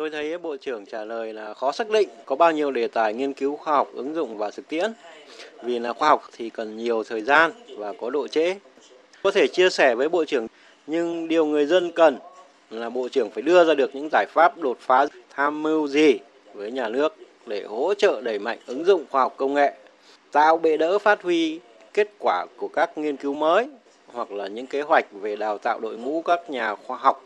[0.00, 3.14] Tôi thấy Bộ trưởng trả lời là khó xác định có bao nhiêu đề tài
[3.14, 4.92] nghiên cứu khoa học ứng dụng và thực tiễn.
[5.62, 8.56] Vì là khoa học thì cần nhiều thời gian và có độ trễ.
[9.22, 10.46] Có thể chia sẻ với Bộ trưởng,
[10.86, 12.18] nhưng điều người dân cần
[12.70, 16.18] là Bộ trưởng phải đưa ra được những giải pháp đột phá tham mưu gì
[16.54, 19.72] với nhà nước để hỗ trợ đẩy mạnh ứng dụng khoa học công nghệ,
[20.32, 21.60] tạo bệ đỡ phát huy
[21.94, 23.68] kết quả của các nghiên cứu mới
[24.06, 27.24] hoặc là những kế hoạch về đào tạo đội ngũ các nhà khoa học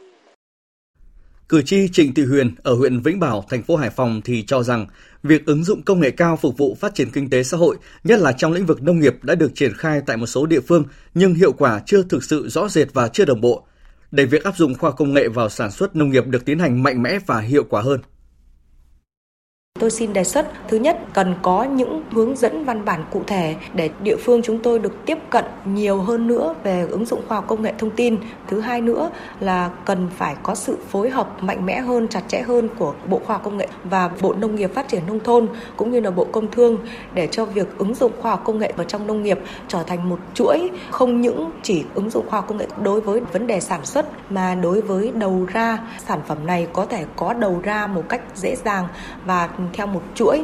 [1.48, 4.62] Cử tri Trịnh Thị Huyền ở huyện Vĩnh Bảo, thành phố Hải Phòng thì cho
[4.62, 4.86] rằng
[5.22, 8.20] việc ứng dụng công nghệ cao phục vụ phát triển kinh tế xã hội, nhất
[8.20, 10.84] là trong lĩnh vực nông nghiệp đã được triển khai tại một số địa phương
[11.14, 13.66] nhưng hiệu quả chưa thực sự rõ rệt và chưa đồng bộ.
[14.10, 16.82] Để việc áp dụng khoa công nghệ vào sản xuất nông nghiệp được tiến hành
[16.82, 18.00] mạnh mẽ và hiệu quả hơn.
[19.80, 23.56] Tôi xin đề xuất thứ nhất cần có những hướng dẫn văn bản cụ thể
[23.74, 27.36] để địa phương chúng tôi được tiếp cận nhiều hơn nữa về ứng dụng khoa
[27.36, 28.16] học công nghệ thông tin.
[28.48, 29.10] Thứ hai nữa
[29.40, 33.20] là cần phải có sự phối hợp mạnh mẽ hơn, chặt chẽ hơn của Bộ
[33.26, 36.10] Khoa học Công nghệ và Bộ Nông nghiệp Phát triển nông thôn cũng như là
[36.10, 36.78] Bộ Công Thương
[37.14, 40.08] để cho việc ứng dụng khoa học công nghệ vào trong nông nghiệp trở thành
[40.08, 43.60] một chuỗi không những chỉ ứng dụng khoa học công nghệ đối với vấn đề
[43.60, 47.86] sản xuất mà đối với đầu ra sản phẩm này có thể có đầu ra
[47.86, 48.88] một cách dễ dàng
[49.24, 50.40] và theo một chuỗi.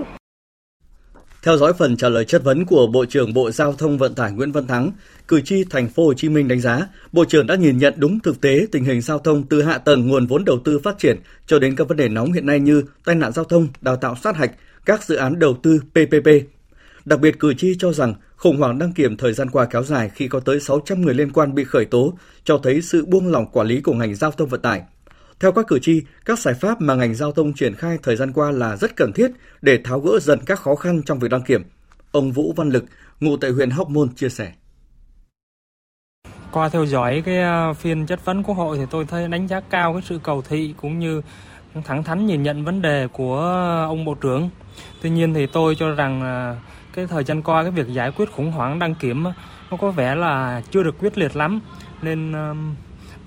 [1.43, 4.33] Theo dõi phần trả lời chất vấn của Bộ trưởng Bộ Giao thông Vận tải
[4.33, 4.91] Nguyễn Văn Thắng,
[5.29, 8.21] cử tri thành phố Hồ Chí Minh đánh giá, Bộ trưởng đã nhìn nhận đúng
[8.21, 11.17] thực tế tình hình giao thông từ hạ tầng nguồn vốn đầu tư phát triển
[11.47, 14.17] cho đến các vấn đề nóng hiện nay như tai nạn giao thông, đào tạo
[14.23, 14.51] sát hạch,
[14.85, 16.29] các dự án đầu tư PPP.
[17.05, 20.11] Đặc biệt cử tri cho rằng khủng hoảng đăng kiểm thời gian qua kéo dài
[20.15, 22.15] khi có tới 600 người liên quan bị khởi tố,
[22.45, 24.83] cho thấy sự buông lỏng quản lý của ngành giao thông vận tải.
[25.41, 28.33] Theo các cử tri, các giải pháp mà ngành giao thông triển khai thời gian
[28.33, 29.31] qua là rất cần thiết
[29.63, 31.63] để tháo gỡ dần các khó khăn trong việc đăng kiểm.
[32.13, 32.85] Ông Vũ Văn Lực,
[33.21, 34.53] ngụ tại huyện Hóc Môn chia sẻ.
[36.53, 39.61] Qua theo dõi cái à, phiên chất vấn quốc hội thì tôi thấy đánh giá
[39.61, 41.23] cao cái sự cầu thị cũng như
[41.85, 43.39] thẳng thắn nhìn nhận vấn đề của
[43.89, 44.51] ông bộ trưởng.
[45.03, 46.57] Tuy nhiên thì tôi cho rằng à,
[46.93, 49.25] cái thời gian qua cái việc giải quyết khủng hoảng đăng kiểm
[49.71, 51.61] nó có vẻ là chưa được quyết liệt lắm
[52.03, 52.33] nên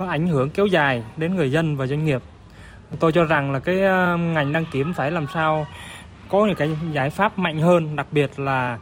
[0.04, 2.22] có ảnh hưởng kéo dài đến người dân và doanh nghiệp.
[3.00, 5.68] Tôi cho rằng là cái ờ, ngành đăng kiểm phải làm sao
[6.30, 8.80] có những cái giải pháp mạnh hơn, đặc biệt là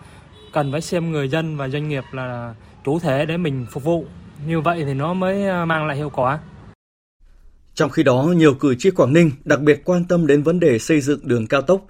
[0.53, 2.55] cần phải xem người dân và doanh nghiệp là
[2.85, 4.05] chủ thể để mình phục vụ.
[4.47, 6.39] Như vậy thì nó mới ờ, mang lại hiệu quả.
[7.73, 10.79] Trong khi đó, nhiều cử tri Quảng Ninh đặc biệt quan tâm đến vấn đề
[10.79, 11.81] xây dựng đường cao tốc.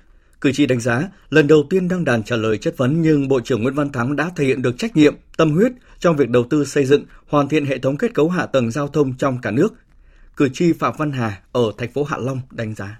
[0.41, 3.39] Cử tri đánh giá, lần đầu tiên đăng đàn trả lời chất vấn nhưng Bộ
[3.39, 6.43] trưởng Nguyễn Văn Thắng đã thể hiện được trách nhiệm, tâm huyết trong việc đầu
[6.49, 9.51] tư xây dựng, hoàn thiện hệ thống kết cấu hạ tầng giao thông trong cả
[9.51, 9.73] nước.
[10.37, 12.99] Cử tri Phạm Văn Hà ở thành phố Hạ Long đánh giá.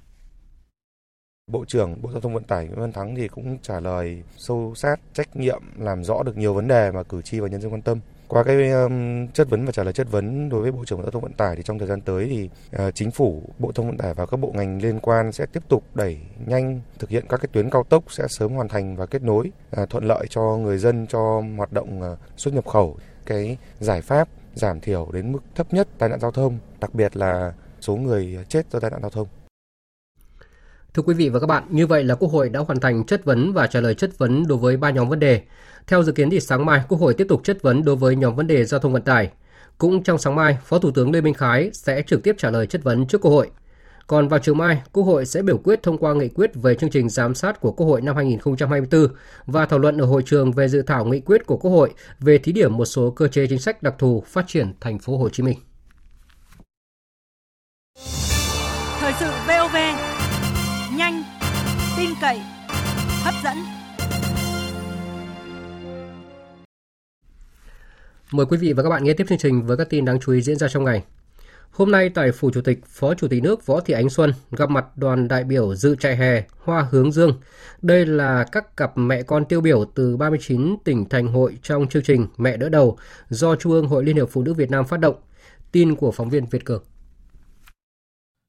[1.52, 4.74] Bộ trưởng Bộ Giao thông Vận tải Nguyễn Văn Thắng thì cũng trả lời sâu
[4.76, 7.74] sát, trách nhiệm, làm rõ được nhiều vấn đề mà cử tri và nhân dân
[7.74, 8.00] quan tâm.
[8.32, 11.04] Qua cái um, chất vấn và trả lời chất vấn đối với Bộ trưởng Bộ
[11.04, 12.50] Giao thông Vận tải thì trong thời gian tới thì
[12.88, 15.64] uh, chính phủ, Bộ Thông Vận tải và các bộ ngành liên quan sẽ tiếp
[15.68, 19.06] tục đẩy nhanh thực hiện các cái tuyến cao tốc sẽ sớm hoàn thành và
[19.06, 22.98] kết nối uh, thuận lợi cho người dân cho hoạt động uh, xuất nhập khẩu.
[23.26, 27.18] Cái giải pháp giảm thiểu đến mức thấp nhất tai nạn giao thông, đặc biệt
[27.18, 29.28] là số người chết do tai nạn giao thông.
[30.94, 33.26] Thưa quý vị và các bạn, như vậy là Quốc hội đã hoàn thành chất
[33.26, 35.42] vấn và trả lời chất vấn đối với ba nhóm vấn đề.
[35.88, 38.36] Theo dự kiến thì sáng mai Quốc hội tiếp tục chất vấn đối với nhóm
[38.36, 39.30] vấn đề giao thông vận tải.
[39.78, 42.68] Cũng trong sáng mai, Phó Thủ tướng Lê Minh Khái sẽ trực tiếp trả lời
[42.68, 43.50] chất vấn trước Quốc hội.
[44.08, 46.90] Còn vào chiều mai, Quốc hội sẽ biểu quyết thông qua nghị quyết về chương
[46.90, 49.08] trình giám sát của Quốc hội năm 2024
[49.46, 52.38] và thảo luận ở hội trường về dự thảo nghị quyết của Quốc hội về
[52.38, 55.30] thí điểm một số cơ chế chính sách đặc thù phát triển thành phố Hồ
[55.30, 55.58] Chí Minh.
[59.00, 59.32] Thời sự
[62.22, 62.42] cậy,
[63.24, 63.58] hấp dẫn.
[68.32, 70.32] Mời quý vị và các bạn nghe tiếp chương trình với các tin đáng chú
[70.32, 71.04] ý diễn ra trong ngày.
[71.72, 74.70] Hôm nay tại Phủ Chủ tịch, Phó Chủ tịch nước Võ Thị Ánh Xuân gặp
[74.70, 77.40] mặt đoàn đại biểu dự trại hè Hoa Hướng Dương.
[77.82, 82.04] Đây là các cặp mẹ con tiêu biểu từ 39 tỉnh thành hội trong chương
[82.04, 82.98] trình Mẹ đỡ đầu
[83.30, 85.16] do Trung ương Hội Liên hiệp Phụ nữ Việt Nam phát động.
[85.72, 86.84] Tin của phóng viên Việt Cường.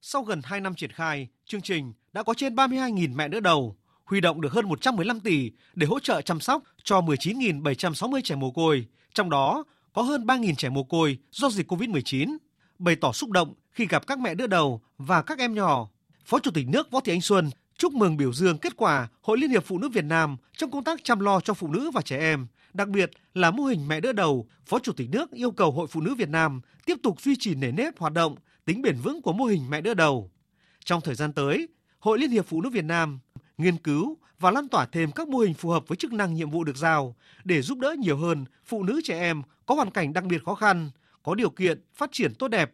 [0.01, 3.77] Sau gần 2 năm triển khai, chương trình đã có trên 32.000 mẹ đỡ đầu,
[4.05, 8.51] huy động được hơn 115 tỷ để hỗ trợ chăm sóc cho 19.760 trẻ mồ
[8.51, 12.37] côi, trong đó có hơn 3.000 trẻ mồ côi do dịch COVID-19
[12.79, 15.89] bày tỏ xúc động khi gặp các mẹ đỡ đầu và các em nhỏ.
[16.25, 19.39] Phó Chủ tịch nước Võ Thị Ánh Xuân chúc mừng biểu dương kết quả Hội
[19.39, 22.03] Liên hiệp Phụ nữ Việt Nam trong công tác chăm lo cho phụ nữ và
[22.03, 24.47] trẻ em, đặc biệt là mô hình mẹ đỡ đầu.
[24.67, 27.55] Phó Chủ tịch nước yêu cầu Hội Phụ nữ Việt Nam tiếp tục duy trì
[27.55, 30.31] nề nếp hoạt động, tính bền vững của mô hình mẹ đỡ đầu.
[30.85, 31.69] Trong thời gian tới,
[32.03, 33.19] Hội Liên hiệp Phụ nữ Việt Nam
[33.59, 36.51] nghiên cứu và lan tỏa thêm các mô hình phù hợp với chức năng nhiệm
[36.51, 40.13] vụ được giao để giúp đỡ nhiều hơn phụ nữ trẻ em có hoàn cảnh
[40.13, 40.91] đặc biệt khó khăn,
[41.23, 42.73] có điều kiện phát triển tốt đẹp.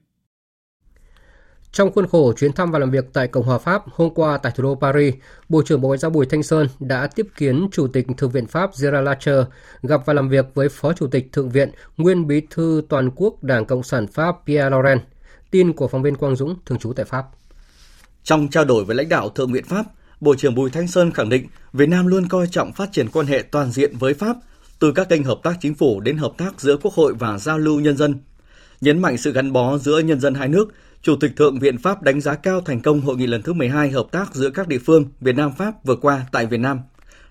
[1.72, 4.52] Trong khuôn khổ chuyến thăm và làm việc tại Cộng hòa Pháp hôm qua tại
[4.56, 5.14] thủ đô Paris,
[5.48, 8.46] Bộ trưởng Bộ Ngoại giao Bùi Thanh Sơn đã tiếp kiến Chủ tịch Thượng viện
[8.46, 9.46] Pháp Gerard Larcher,
[9.82, 13.42] gặp và làm việc với Phó Chủ tịch Thượng viện, nguyên Bí thư Toàn quốc
[13.42, 15.00] Đảng Cộng sản Pháp Pierre Laurent.
[15.50, 17.24] Tin của phóng viên Quang Dũng, thường trú tại Pháp.
[18.28, 19.86] Trong trao đổi với lãnh đạo Thượng viện Pháp,
[20.20, 23.26] Bộ trưởng Bùi Thanh Sơn khẳng định Việt Nam luôn coi trọng phát triển quan
[23.26, 24.36] hệ toàn diện với Pháp,
[24.78, 27.58] từ các kênh hợp tác chính phủ đến hợp tác giữa Quốc hội và giao
[27.58, 28.14] lưu nhân dân.
[28.80, 30.68] Nhấn mạnh sự gắn bó giữa nhân dân hai nước,
[31.02, 33.90] Chủ tịch Thượng viện Pháp đánh giá cao thành công hội nghị lần thứ 12
[33.90, 36.80] hợp tác giữa các địa phương Việt Nam Pháp vừa qua tại Việt Nam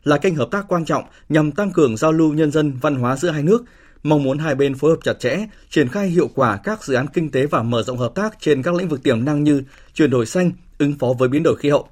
[0.03, 3.15] là kênh hợp tác quan trọng nhằm tăng cường giao lưu nhân dân văn hóa
[3.15, 3.63] giữa hai nước,
[4.03, 7.07] mong muốn hai bên phối hợp chặt chẽ, triển khai hiệu quả các dự án
[7.07, 10.09] kinh tế và mở rộng hợp tác trên các lĩnh vực tiềm năng như chuyển
[10.09, 11.87] đổi xanh, ứng phó với biến đổi khí hậu.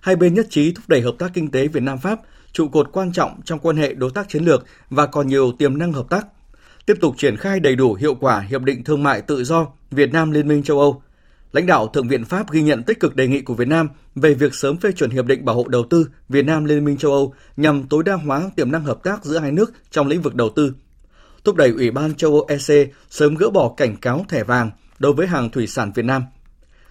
[0.00, 2.20] Hai bên nhất trí thúc đẩy hợp tác kinh tế Việt Nam Pháp,
[2.52, 5.78] trụ cột quan trọng trong quan hệ đối tác chiến lược và còn nhiều tiềm
[5.78, 6.26] năng hợp tác.
[6.86, 10.12] Tiếp tục triển khai đầy đủ hiệu quả hiệp định thương mại tự do Việt
[10.12, 11.02] Nam Liên minh châu Âu.
[11.52, 14.34] Lãnh đạo Thượng viện Pháp ghi nhận tích cực đề nghị của Việt Nam về
[14.34, 17.12] việc sớm phê chuẩn hiệp định bảo hộ đầu tư Việt Nam Liên minh châu
[17.12, 20.34] Âu nhằm tối đa hóa tiềm năng hợp tác giữa hai nước trong lĩnh vực
[20.34, 20.72] đầu tư.
[21.44, 25.12] Thúc đẩy Ủy ban châu Âu EC sớm gỡ bỏ cảnh cáo thẻ vàng đối
[25.12, 26.22] với hàng thủy sản Việt Nam.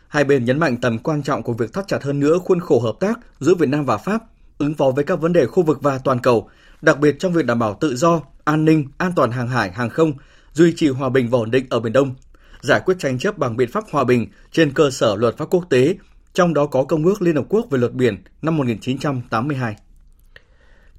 [0.09, 2.79] Hai bên nhấn mạnh tầm quan trọng của việc thắt chặt hơn nữa khuôn khổ
[2.79, 4.23] hợp tác giữa Việt Nam và Pháp,
[4.57, 6.49] ứng phó với các vấn đề khu vực và toàn cầu,
[6.81, 9.89] đặc biệt trong việc đảm bảo tự do, an ninh, an toàn hàng hải, hàng
[9.89, 10.13] không,
[10.53, 12.15] duy trì hòa bình và ổn định ở Biển Đông,
[12.61, 15.65] giải quyết tranh chấp bằng biện pháp hòa bình trên cơ sở luật pháp quốc
[15.69, 15.95] tế,
[16.33, 19.75] trong đó có Công ước Liên Hợp Quốc về luật biển năm 1982.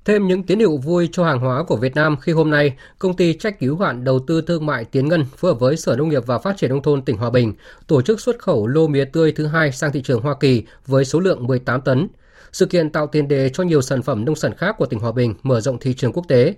[0.04, 3.16] Thêm những tín hiệu vui cho hàng hóa của Việt Nam khi hôm nay, công
[3.16, 6.08] ty trách cứu hạn đầu tư thương mại Tiến Ngân phối hợp với Sở Nông
[6.08, 7.54] nghiệp và Phát triển nông thôn tỉnh Hòa Bình
[7.86, 11.04] tổ chức xuất khẩu lô mía tươi thứ hai sang thị trường Hoa Kỳ với
[11.04, 12.08] số lượng 18 tấn.
[12.52, 15.12] Sự kiện tạo tiền đề cho nhiều sản phẩm nông sản khác của tỉnh Hòa
[15.12, 16.54] Bình mở rộng thị trường quốc tế.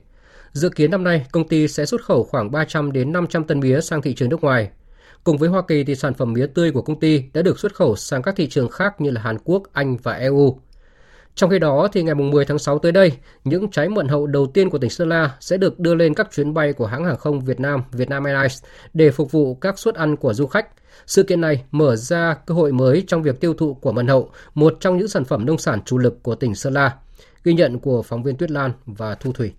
[0.52, 3.81] Dự kiến năm nay, công ty sẽ xuất khẩu khoảng 300 đến 500 tấn mía
[3.81, 4.70] sang thị trường nước ngoài.
[5.24, 7.74] Cùng với Hoa Kỳ thì sản phẩm mía tươi của công ty đã được xuất
[7.74, 10.59] khẩu sang các thị trường khác như là Hàn Quốc, Anh và EU.
[11.35, 13.12] Trong khi đó, thì ngày 10 tháng 6 tới đây,
[13.45, 16.29] những trái mận hậu đầu tiên của tỉnh Sơn La sẽ được đưa lên các
[16.35, 18.62] chuyến bay của hãng hàng không Việt Nam, Vietnam Airlines
[18.95, 20.68] để phục vụ các suất ăn của du khách.
[21.07, 24.31] Sự kiện này mở ra cơ hội mới trong việc tiêu thụ của mận hậu,
[24.55, 26.95] một trong những sản phẩm nông sản chủ lực của tỉnh Sơn La.
[27.45, 29.53] Ghi nhận của phóng viên Tuyết Lan và Thu Thủy.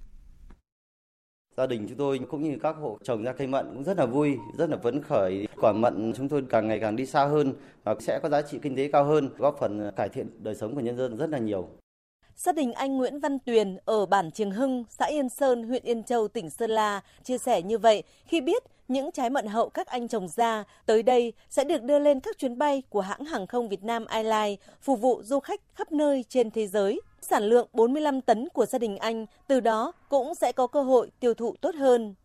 [1.58, 4.06] Gia đình chúng tôi cũng như các hộ trồng ra cây mận cũng rất là
[4.06, 5.48] vui, rất là phấn khởi.
[5.62, 8.60] Quả mận chúng tôi càng ngày càng đi xa hơn và sẽ có giá trị
[8.62, 11.38] kinh tế cao hơn, góp phần cải thiện đời sống của nhân dân rất là
[11.38, 11.68] nhiều.
[12.36, 16.04] Gia đình anh Nguyễn Văn Tuyền ở bản Trường Hưng, xã Yên Sơn, huyện Yên
[16.04, 19.88] Châu, tỉnh Sơn La chia sẻ như vậy khi biết những trái mận hậu các
[19.88, 23.48] anh trồng ra tới đây sẽ được đưa lên các chuyến bay của hãng hàng
[23.48, 27.02] không Việt Nam Airlines phục vụ du khách khắp nơi trên thế giới.
[27.30, 31.12] Sản lượng 45 tấn của gia đình anh, từ đó cũng sẽ có cơ hội
[31.20, 32.16] tiêu thụ tốt hơn.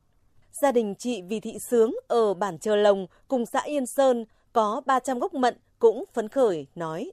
[0.53, 4.83] Gia đình chị Vì Thị Sướng ở bản Chờ Lồng cùng xã Yên Sơn có
[4.87, 7.13] 300 gốc mận cũng phấn khởi, nói.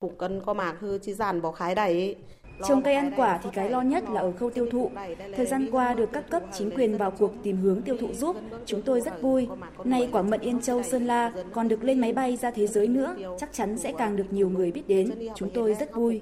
[0.00, 2.16] Cũng cần có mạc hư chỉ giàn bỏ khái đầy
[2.62, 4.90] Trồng cây ăn quả thì cái lo nhất là ở khâu tiêu thụ.
[5.36, 8.36] Thời gian qua được các cấp chính quyền vào cuộc tìm hướng tiêu thụ giúp,
[8.66, 9.48] chúng tôi rất vui.
[9.84, 12.88] Nay quả mận Yên Châu Sơn La còn được lên máy bay ra thế giới
[12.88, 15.10] nữa, chắc chắn sẽ càng được nhiều người biết đến.
[15.34, 16.20] Chúng tôi rất vui.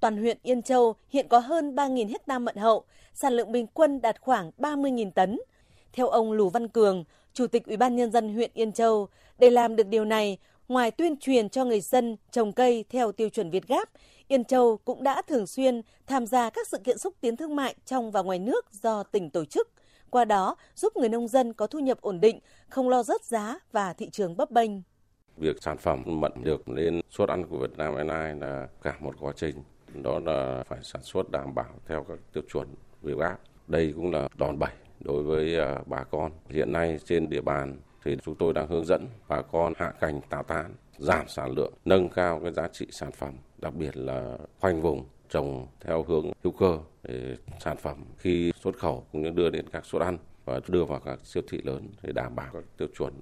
[0.00, 4.00] Toàn huyện Yên Châu hiện có hơn 3.000 hecta mận hậu, sản lượng bình quân
[4.00, 5.40] đạt khoảng 30.000 tấn.
[5.92, 9.08] Theo ông Lù Văn Cường, Chủ tịch Ủy ban nhân dân huyện Yên Châu.
[9.38, 13.28] Để làm được điều này, ngoài tuyên truyền cho người dân trồng cây theo tiêu
[13.28, 13.88] chuẩn Việt Gáp,
[14.28, 17.74] Yên Châu cũng đã thường xuyên tham gia các sự kiện xúc tiến thương mại
[17.84, 19.70] trong và ngoài nước do tỉnh tổ chức.
[20.10, 23.58] Qua đó, giúp người nông dân có thu nhập ổn định, không lo rớt giá
[23.72, 24.70] và thị trường bấp bênh.
[25.36, 29.14] Việc sản phẩm mận được lên suất ăn của Việt Nam Airlines là cả một
[29.20, 29.54] quá trình.
[29.94, 32.68] Đó là phải sản xuất đảm bảo theo các tiêu chuẩn
[33.02, 33.38] Việt Gáp.
[33.66, 36.32] Đây cũng là đòn bẩy đối với à, bà con.
[36.48, 40.20] Hiện nay trên địa bàn thì chúng tôi đang hướng dẫn bà con hạ cành
[40.28, 44.38] tạo tán, giảm sản lượng, nâng cao cái giá trị sản phẩm, đặc biệt là
[44.60, 49.30] khoanh vùng trồng theo hướng hữu cơ để sản phẩm khi xuất khẩu cũng như
[49.30, 52.48] đưa đến các suất ăn và đưa vào các siêu thị lớn để đảm bảo
[52.52, 53.12] các tiêu chuẩn.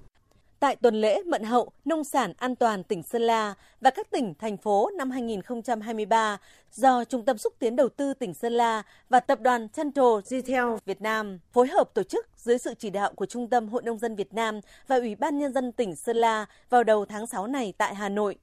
[0.61, 4.35] Tại tuần lễ Mận Hậu Nông sản an toàn tỉnh Sơn La và các tỉnh,
[4.38, 6.38] thành phố năm 2023
[6.73, 10.66] do Trung tâm xúc tiến đầu tư tỉnh Sơn La và Tập đoàn Central Retail
[10.87, 13.99] Việt Nam phối hợp tổ chức dưới sự chỉ đạo của Trung tâm Hội Nông
[13.99, 17.47] dân Việt Nam và Ủy ban Nhân dân tỉnh Sơn La vào đầu tháng 6
[17.47, 18.37] này tại Hà Nội.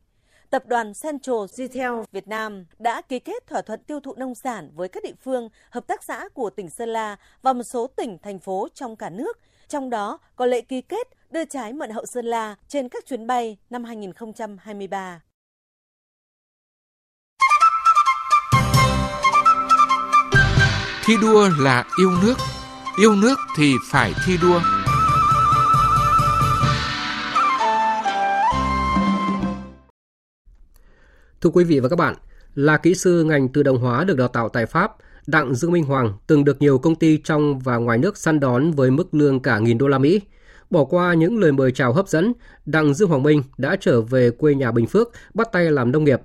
[0.49, 4.69] Tập đoàn Central Retail Việt Nam đã ký kết thỏa thuận tiêu thụ nông sản
[4.75, 8.17] với các địa phương, hợp tác xã của tỉnh Sơn La và một số tỉnh,
[8.17, 9.37] thành phố trong cả nước.
[9.67, 13.27] Trong đó có lễ ký kết đưa trái mận hậu Sơn La trên các chuyến
[13.27, 15.21] bay năm 2023.
[21.05, 22.35] Thi đua là yêu nước,
[22.97, 24.61] yêu nước thì phải thi đua.
[31.41, 32.15] Thưa quý vị và các bạn,
[32.55, 34.91] là kỹ sư ngành tự động hóa được đào tạo tại Pháp,
[35.27, 38.71] Đặng Dương Minh Hoàng từng được nhiều công ty trong và ngoài nước săn đón
[38.71, 40.21] với mức lương cả nghìn đô la Mỹ.
[40.69, 42.33] Bỏ qua những lời mời chào hấp dẫn,
[42.65, 46.03] Đặng Dương Hoàng Minh đã trở về quê nhà Bình Phước bắt tay làm nông
[46.03, 46.21] nghiệp.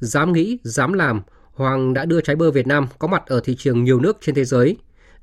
[0.00, 3.56] Dám nghĩ, dám làm, Hoàng đã đưa trái bơ Việt Nam có mặt ở thị
[3.58, 4.76] trường nhiều nước trên thế giới.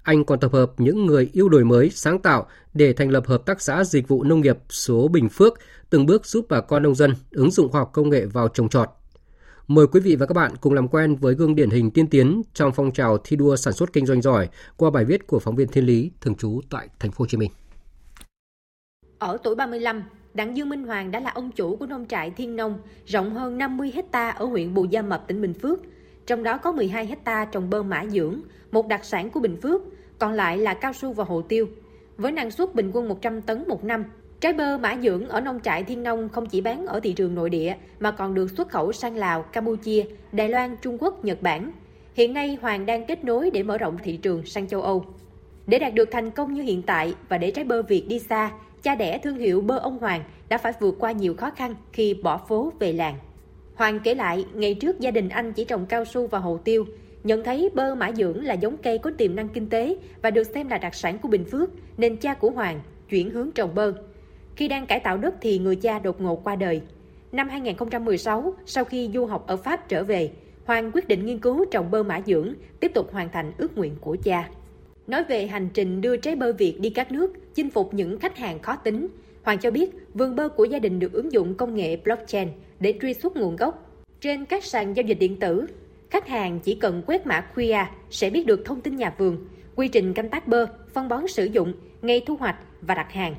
[0.04, 3.46] Anh còn tập hợp những người yêu đổi mới, sáng tạo để thành lập Hợp
[3.46, 5.54] tác xã Dịch vụ Nông nghiệp số Bình Phước,
[5.90, 8.70] từng bước giúp bà con nông dân ứng dụng khoa học công nghệ vào trồng
[8.70, 8.90] trọt.
[9.70, 12.42] Mời quý vị và các bạn cùng làm quen với gương điển hình tiên tiến
[12.54, 15.56] trong phong trào thi đua sản xuất kinh doanh giỏi qua bài viết của phóng
[15.56, 17.52] viên Thiên Lý thường trú tại thành phố Hồ Chí Minh.
[19.20, 20.04] Ở tuổi 35,
[20.34, 23.58] Đặng Dương Minh Hoàng đã là ông chủ của nông trại Thiên Nông, rộng hơn
[23.58, 25.80] 50 hecta ở huyện Bù Gia Mập, tỉnh Bình Phước.
[26.26, 29.82] Trong đó có 12 hecta trồng bơ mã dưỡng, một đặc sản của Bình Phước,
[30.20, 31.68] còn lại là cao su và hồ tiêu.
[32.18, 34.06] Với năng suất bình quân 100 tấn một năm,
[34.40, 37.36] trái bơ mã dưỡng ở nông trại Thiên Nông không chỉ bán ở thị trường
[37.36, 41.42] nội địa mà còn được xuất khẩu sang Lào, Campuchia, Đài Loan, Trung Quốc, Nhật
[41.42, 41.72] Bản.
[42.14, 45.06] Hiện nay Hoàng đang kết nối để mở rộng thị trường sang châu Âu.
[45.68, 48.52] Để đạt được thành công như hiện tại và để trái bơ Việt đi xa,
[48.84, 52.14] cha đẻ thương hiệu bơ ông Hoàng đã phải vượt qua nhiều khó khăn khi
[52.14, 53.16] bỏ phố về làng.
[53.76, 56.86] Hoàng kể lại, ngày trước gia đình anh chỉ trồng cao su và hồ tiêu,
[57.24, 60.44] nhận thấy bơ mã dưỡng là giống cây có tiềm năng kinh tế và được
[60.44, 63.94] xem là đặc sản của Bình Phước, nên cha của Hoàng chuyển hướng trồng bơ.
[64.60, 66.82] Khi đang cải tạo đất thì người cha đột ngột qua đời.
[67.32, 70.32] Năm 2016, sau khi du học ở Pháp trở về,
[70.66, 73.96] Hoàng quyết định nghiên cứu trồng bơ mã dưỡng, tiếp tục hoàn thành ước nguyện
[74.02, 74.50] của cha.
[75.08, 78.38] Nói về hành trình đưa trái bơ Việt đi các nước, chinh phục những khách
[78.38, 79.08] hàng khó tính,
[79.44, 82.48] Hoàng cho biết vườn bơ của gia đình được ứng dụng công nghệ blockchain
[82.80, 84.04] để truy xuất nguồn gốc.
[84.22, 85.66] Trên các sàn giao dịch điện tử,
[86.10, 89.38] khách hàng chỉ cần quét mã QR sẽ biết được thông tin nhà vườn,
[89.76, 93.36] quy trình canh tác bơ, phân bón sử dụng, ngày thu hoạch và đặt hàng.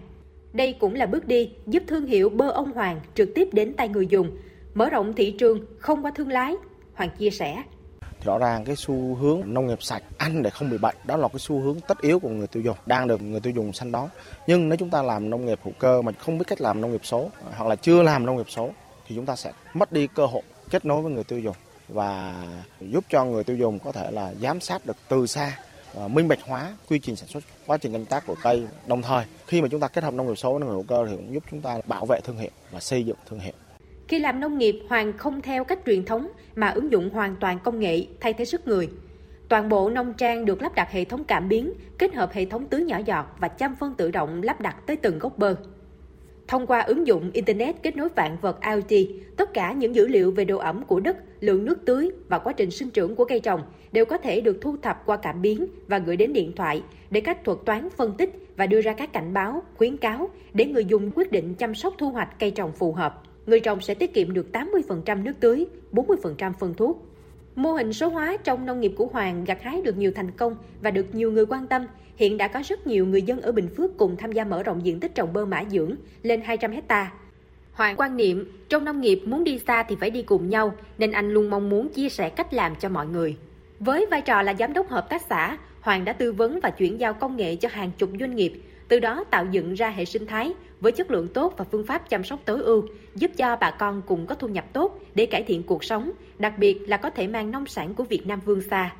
[0.52, 3.88] Đây cũng là bước đi giúp thương hiệu bơ ông Hoàng trực tiếp đến tay
[3.88, 4.36] người dùng,
[4.74, 6.54] mở rộng thị trường không qua thương lái.
[6.94, 7.62] Hoàng chia sẻ
[8.24, 11.28] rõ ràng cái xu hướng nông nghiệp sạch ăn để không bị bệnh đó là
[11.28, 13.92] cái xu hướng tất yếu của người tiêu dùng đang được người tiêu dùng săn
[13.92, 14.08] đón
[14.46, 16.92] nhưng nếu chúng ta làm nông nghiệp hữu cơ mà không biết cách làm nông
[16.92, 18.70] nghiệp số hoặc là chưa làm nông nghiệp số
[19.06, 21.56] thì chúng ta sẽ mất đi cơ hội kết nối với người tiêu dùng
[21.88, 22.34] và
[22.80, 25.58] giúp cho người tiêu dùng có thể là giám sát được từ xa
[25.94, 29.02] Ờ, minh bạch hóa quy trình sản xuất quá trình canh tác của cây đồng
[29.02, 31.06] thời khi mà chúng ta kết hợp nông nghiệp số với nông nghiệp hữu cơ
[31.10, 33.54] thì cũng giúp chúng ta bảo vệ thương hiệu và xây dựng thương hiệu
[34.10, 37.58] khi làm nông nghiệp, Hoàng không theo cách truyền thống mà ứng dụng hoàn toàn
[37.64, 38.88] công nghệ thay thế sức người.
[39.48, 42.66] Toàn bộ nông trang được lắp đặt hệ thống cảm biến, kết hợp hệ thống
[42.68, 45.54] tưới nhỏ giọt và chăm phân tự động lắp đặt tới từng gốc bơ.
[46.48, 50.32] Thông qua ứng dụng Internet kết nối vạn vật IoT, tất cả những dữ liệu
[50.32, 53.40] về độ ẩm của đất, lượng nước tưới và quá trình sinh trưởng của cây
[53.40, 53.62] trồng
[53.92, 57.20] đều có thể được thu thập qua cảm biến và gửi đến điện thoại để
[57.20, 60.84] các thuật toán phân tích và đưa ra các cảnh báo, khuyến cáo để người
[60.84, 64.14] dùng quyết định chăm sóc thu hoạch cây trồng phù hợp người trồng sẽ tiết
[64.14, 67.06] kiệm được 80% nước tưới, 40% phân thuốc.
[67.54, 70.56] Mô hình số hóa trong nông nghiệp của Hoàng gặt hái được nhiều thành công
[70.82, 71.86] và được nhiều người quan tâm.
[72.16, 74.86] Hiện đã có rất nhiều người dân ở Bình Phước cùng tham gia mở rộng
[74.86, 77.12] diện tích trồng bơ mã dưỡng lên 200 hecta.
[77.72, 81.12] Hoàng quan niệm, trong nông nghiệp muốn đi xa thì phải đi cùng nhau, nên
[81.12, 83.36] anh luôn mong muốn chia sẻ cách làm cho mọi người.
[83.80, 87.00] Với vai trò là giám đốc hợp tác xã, Hoàng đã tư vấn và chuyển
[87.00, 88.52] giao công nghệ cho hàng chục doanh nghiệp,
[88.88, 92.10] từ đó tạo dựng ra hệ sinh thái với chất lượng tốt và phương pháp
[92.10, 95.42] chăm sóc tối ưu, giúp cho bà con cùng có thu nhập tốt để cải
[95.42, 98.60] thiện cuộc sống, đặc biệt là có thể mang nông sản của Việt Nam vươn
[98.60, 98.92] xa.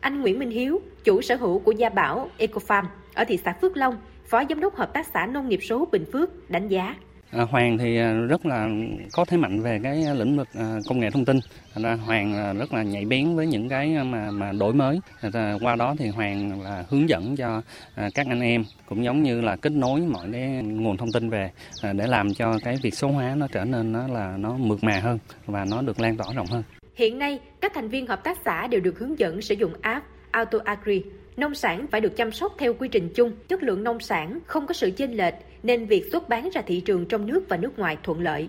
[0.00, 3.76] Anh Nguyễn Minh Hiếu, chủ sở hữu của Gia Bảo Ecofarm ở thị xã Phước
[3.76, 6.94] Long, Phó Giám đốc Hợp tác xã Nông nghiệp số Bình Phước đánh giá.
[7.30, 8.68] À, Hoàng thì à, rất là
[9.12, 11.38] có thế mạnh về cái lĩnh vực à, công nghệ thông tin.
[11.74, 15.00] Ra Hoàng à, rất là nhạy bén với những cái mà mà đổi mới.
[15.60, 17.62] Qua đó thì Hoàng là hướng dẫn cho
[18.14, 21.50] các anh em cũng giống như là kết nối mọi cái nguồn thông tin về
[21.82, 25.00] để làm cho cái việc số hóa nó trở nên nó là nó mượt mà
[25.00, 26.62] hơn và nó được lan tỏa rộng hơn.
[26.94, 30.06] Hiện nay, các thành viên hợp tác xã đều được hướng dẫn sử dụng app
[30.30, 31.02] Auto Agri.
[31.36, 34.66] Nông sản phải được chăm sóc theo quy trình chung, chất lượng nông sản không
[34.66, 37.78] có sự chênh lệch nên việc xuất bán ra thị trường trong nước và nước
[37.78, 38.48] ngoài thuận lợi.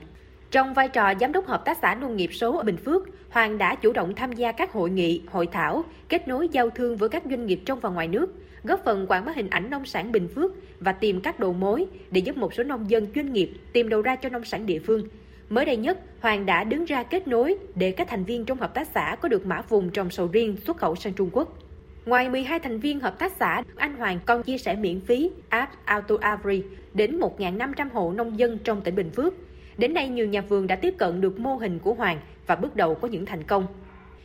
[0.52, 3.58] Trong vai trò giám đốc hợp tác xã nông nghiệp số ở Bình Phước, Hoàng
[3.58, 7.10] đã chủ động tham gia các hội nghị, hội thảo, kết nối giao thương với
[7.10, 8.28] các doanh nghiệp trong và ngoài nước,
[8.64, 11.86] góp phần quảng bá hình ảnh nông sản Bình Phước và tìm các đầu mối
[12.12, 14.80] để giúp một số nông dân doanh nghiệp tìm đầu ra cho nông sản địa
[14.80, 15.04] phương.
[15.50, 18.74] Mới đây nhất, Hoàng đã đứng ra kết nối để các thành viên trong hợp
[18.74, 21.58] tác xã có được mã vùng trồng sầu riêng xuất khẩu sang Trung Quốc.
[22.06, 25.72] Ngoài 12 thành viên hợp tác xã, anh Hoàng còn chia sẻ miễn phí app
[25.86, 29.34] Auto Agri đến 1.500 hộ nông dân trong tỉnh Bình Phước.
[29.78, 32.76] Đến nay, nhiều nhà vườn đã tiếp cận được mô hình của Hoàng và bước
[32.76, 33.68] đầu có những thành công.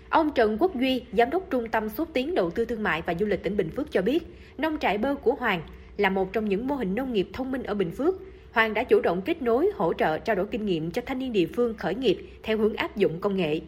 [0.09, 3.15] Ông Trần Quốc Duy, Giám đốc Trung tâm xúc tiến đầu tư thương mại và
[3.21, 4.23] du lịch tỉnh Bình Phước cho biết,
[4.59, 5.63] nông trại bơ của Hoàng
[5.97, 8.15] là một trong những mô hình nông nghiệp thông minh ở Bình Phước.
[8.53, 11.33] Hoàng đã chủ động kết nối, hỗ trợ, trao đổi kinh nghiệm cho thanh niên
[11.33, 13.61] địa phương khởi nghiệp theo hướng áp dụng công nghệ.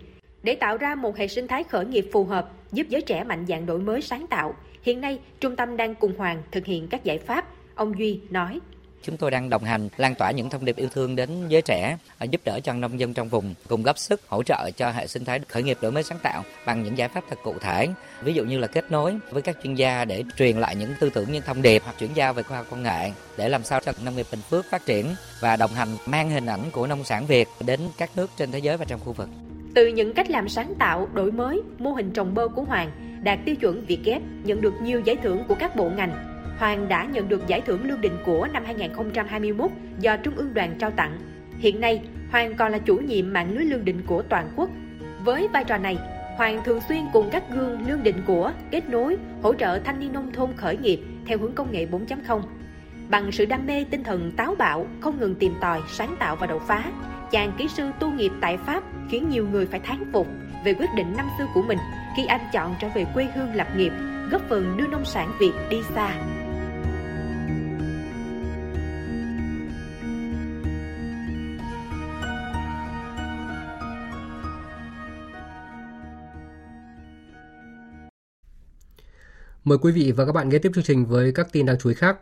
[0.42, 3.47] Để tạo ra một hệ sinh thái khởi nghiệp phù hợp, giúp giới trẻ mạnh
[3.49, 7.05] dạng đổi mới sáng tạo, hiện nay trung tâm đang cùng Hoàng thực hiện các
[7.05, 8.61] giải pháp, ông Duy nói.
[9.03, 11.99] Chúng tôi đang đồng hành lan tỏa những thông điệp yêu thương đến giới trẻ,
[12.19, 15.07] à, giúp đỡ cho nông dân trong vùng, cùng góp sức hỗ trợ cho hệ
[15.07, 17.89] sinh thái khởi nghiệp đổi mới sáng tạo bằng những giải pháp thật cụ thể.
[18.23, 21.11] Ví dụ như là kết nối với các chuyên gia để truyền lại những tư
[21.11, 23.81] tưởng, những thông điệp hoặc chuyển giao về khoa học công nghệ để làm sao
[23.81, 25.07] cho nông nghiệp Bình Phước phát triển
[25.41, 28.59] và đồng hành mang hình ảnh của nông sản Việt đến các nước trên thế
[28.59, 29.29] giới và trong khu vực.
[29.77, 32.91] Từ những cách làm sáng tạo, đổi mới, mô hình trồng bơ của Hoàng
[33.22, 36.11] đạt tiêu chuẩn Việt Ghép nhận được nhiều giải thưởng của các bộ ngành.
[36.59, 40.74] Hoàng đã nhận được giải thưởng Lương Định của năm 2021 do Trung ương đoàn
[40.79, 41.18] trao tặng.
[41.59, 44.70] Hiện nay, Hoàng còn là chủ nhiệm mạng lưới lương định của toàn quốc.
[45.24, 45.99] Với vai trò này,
[46.37, 50.12] Hoàng thường xuyên cùng các gương lương định của kết nối, hỗ trợ thanh niên
[50.12, 52.41] nông thôn khởi nghiệp theo hướng công nghệ 4.0.
[53.11, 56.47] Bằng sự đam mê tinh thần táo bạo, không ngừng tìm tòi, sáng tạo và
[56.47, 56.85] đột phá,
[57.31, 60.27] chàng kỹ sư tu nghiệp tại Pháp khiến nhiều người phải thán phục
[60.64, 61.79] về quyết định năm xưa của mình
[62.16, 63.93] khi anh chọn trở về quê hương lập nghiệp,
[64.31, 66.14] góp phần đưa nông sản Việt đi xa.
[79.64, 81.89] Mời quý vị và các bạn nghe tiếp chương trình với các tin đáng chú
[81.89, 82.16] ý khác.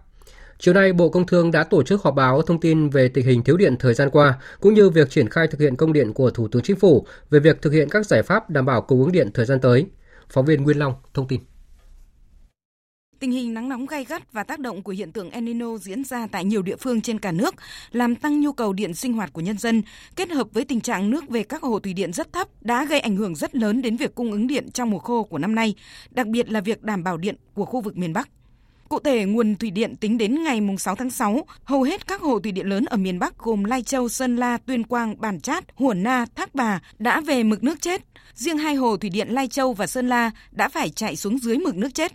[0.59, 3.43] Chiều nay, Bộ Công Thương đã tổ chức họp báo thông tin về tình hình
[3.43, 6.31] thiếu điện thời gian qua, cũng như việc triển khai thực hiện công điện của
[6.31, 9.13] Thủ tướng Chính phủ về việc thực hiện các giải pháp đảm bảo cung ứng
[9.13, 9.87] điện thời gian tới.
[10.31, 11.41] Phóng viên Nguyên Long thông tin.
[13.19, 16.05] Tình hình nắng nóng gay gắt và tác động của hiện tượng El Nino diễn
[16.05, 17.55] ra tại nhiều địa phương trên cả nước
[17.93, 19.83] làm tăng nhu cầu điện sinh hoạt của nhân dân,
[20.17, 23.01] kết hợp với tình trạng nước về các hồ thủy điện rất thấp đã gây
[23.01, 25.75] ảnh hưởng rất lớn đến việc cung ứng điện trong mùa khô của năm nay,
[26.11, 28.29] đặc biệt là việc đảm bảo điện của khu vực miền Bắc.
[28.89, 32.39] Cụ thể, nguồn thủy điện tính đến ngày 6 tháng 6, hầu hết các hồ
[32.39, 35.65] thủy điện lớn ở miền Bắc gồm Lai Châu, Sơn La, Tuyên Quang, Bản Chát,
[35.75, 38.03] hủa Na, Thác Bà đã về mực nước chết.
[38.35, 41.57] Riêng hai hồ thủy điện Lai Châu và Sơn La đã phải chạy xuống dưới
[41.57, 42.13] mực nước chết.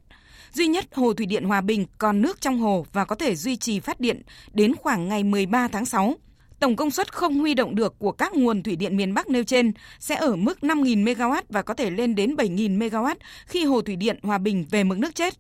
[0.54, 3.56] Duy nhất hồ thủy điện Hòa Bình còn nước trong hồ và có thể duy
[3.56, 4.22] trì phát điện
[4.54, 6.16] đến khoảng ngày 13 tháng 6.
[6.60, 9.44] Tổng công suất không huy động được của các nguồn thủy điện miền Bắc nêu
[9.44, 13.16] trên sẽ ở mức 5.000 MW và có thể lên đến 7.000 MW
[13.46, 15.34] khi hồ thủy điện Hòa Bình về mực nước chết.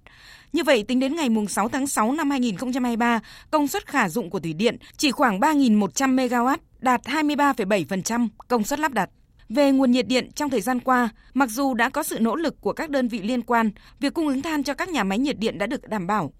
[0.54, 3.20] Như vậy, tính đến ngày 6 tháng 6 năm 2023,
[3.52, 8.80] công suất khả dụng của thủy điện chỉ khoảng 3.100 MW, đạt 23,7% công suất
[8.80, 9.10] lắp đặt.
[9.50, 12.62] Về nguồn nhiệt điện trong thời gian qua, mặc dù đã có sự nỗ lực
[12.62, 15.39] của các đơn vị liên quan, việc cung ứng than cho các nhà máy nhiệt
[15.39, 16.34] điện đã được đảm bảo.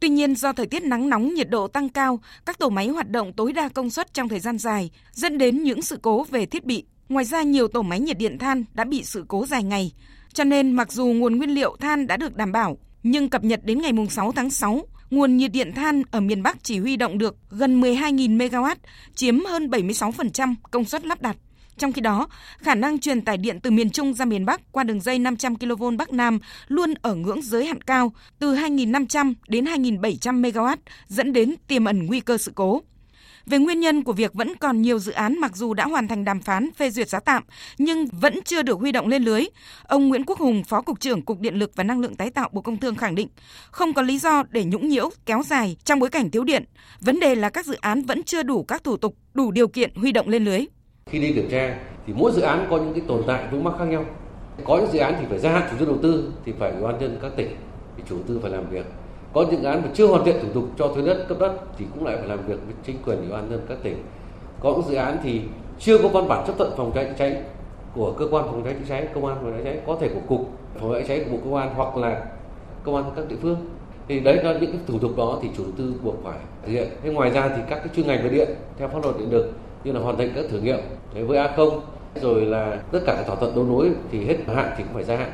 [0.00, 3.10] Tuy nhiên, do thời tiết nắng nóng, nhiệt độ tăng cao, các tổ máy hoạt
[3.10, 6.46] động tối đa công suất trong thời gian dài, dẫn đến những sự cố về
[6.46, 6.84] thiết bị.
[7.08, 9.92] Ngoài ra, nhiều tổ máy nhiệt điện than đã bị sự cố dài ngày.
[10.32, 12.78] Cho nên, mặc dù nguồn nguyên liệu than đã được đảm bảo,
[13.10, 16.64] nhưng cập nhật đến ngày 6 tháng 6, nguồn nhiệt điện than ở miền Bắc
[16.64, 18.74] chỉ huy động được gần 12.000 MW,
[19.14, 21.36] chiếm hơn 76% công suất lắp đặt.
[21.78, 22.28] Trong khi đó,
[22.58, 25.56] khả năng truyền tải điện từ miền Trung ra miền Bắc qua đường dây 500
[25.56, 26.38] kV Bắc Nam
[26.68, 30.76] luôn ở ngưỡng giới hạn cao từ 2.500 đến 2.700 MW,
[31.08, 32.82] dẫn đến tiềm ẩn nguy cơ sự cố.
[33.50, 36.24] Về nguyên nhân của việc vẫn còn nhiều dự án mặc dù đã hoàn thành
[36.24, 37.42] đàm phán phê duyệt giá tạm
[37.78, 39.44] nhưng vẫn chưa được huy động lên lưới,
[39.82, 42.48] ông Nguyễn Quốc Hùng, Phó Cục trưởng Cục Điện lực và Năng lượng tái tạo
[42.52, 43.28] Bộ Công Thương khẳng định
[43.70, 46.64] không có lý do để nhũng nhiễu kéo dài trong bối cảnh thiếu điện.
[47.00, 49.94] Vấn đề là các dự án vẫn chưa đủ các thủ tục, đủ điều kiện
[49.94, 50.60] huy động lên lưới.
[51.06, 53.74] Khi đi kiểm tra thì mỗi dự án có những cái tồn tại vướng mắc
[53.78, 54.04] khác nhau.
[54.64, 56.82] Có những dự án thì phải gia hạn chủ trương đầu tư thì phải ủy
[56.82, 57.56] ban nhân các tỉnh
[57.96, 58.86] thì chủ tư phải làm việc
[59.36, 61.52] có những dự án mà chưa hoàn thiện thủ tục cho thuê đất, cấp đất
[61.78, 63.96] thì cũng lại phải làm việc với chính quyền, ủy ban nhân các tỉnh.
[64.60, 65.40] Có những dự án thì
[65.78, 67.36] chưa có văn bản chấp thuận phòng cháy chữa cháy
[67.94, 70.08] của cơ quan phòng cháy chữa cháy, công an phòng cháy chữa cháy, có thể
[70.08, 72.26] của cục phòng cháy chữa cháy của bộ công an hoặc là
[72.84, 73.56] công an các địa phương.
[74.08, 76.72] Thì đấy là những cái thủ tục đó thì chủ đầu tư buộc phải thực
[76.72, 76.88] hiện.
[77.02, 79.52] Thế ngoài ra thì các cái chuyên ngành về điện theo pháp luật điện lực
[79.84, 80.80] như là hoàn thành các thử nghiệm
[81.26, 81.80] với a không,
[82.22, 85.04] rồi là tất cả các thỏa thuận đấu nối thì hết hạn thì cũng phải
[85.04, 85.30] gia hạn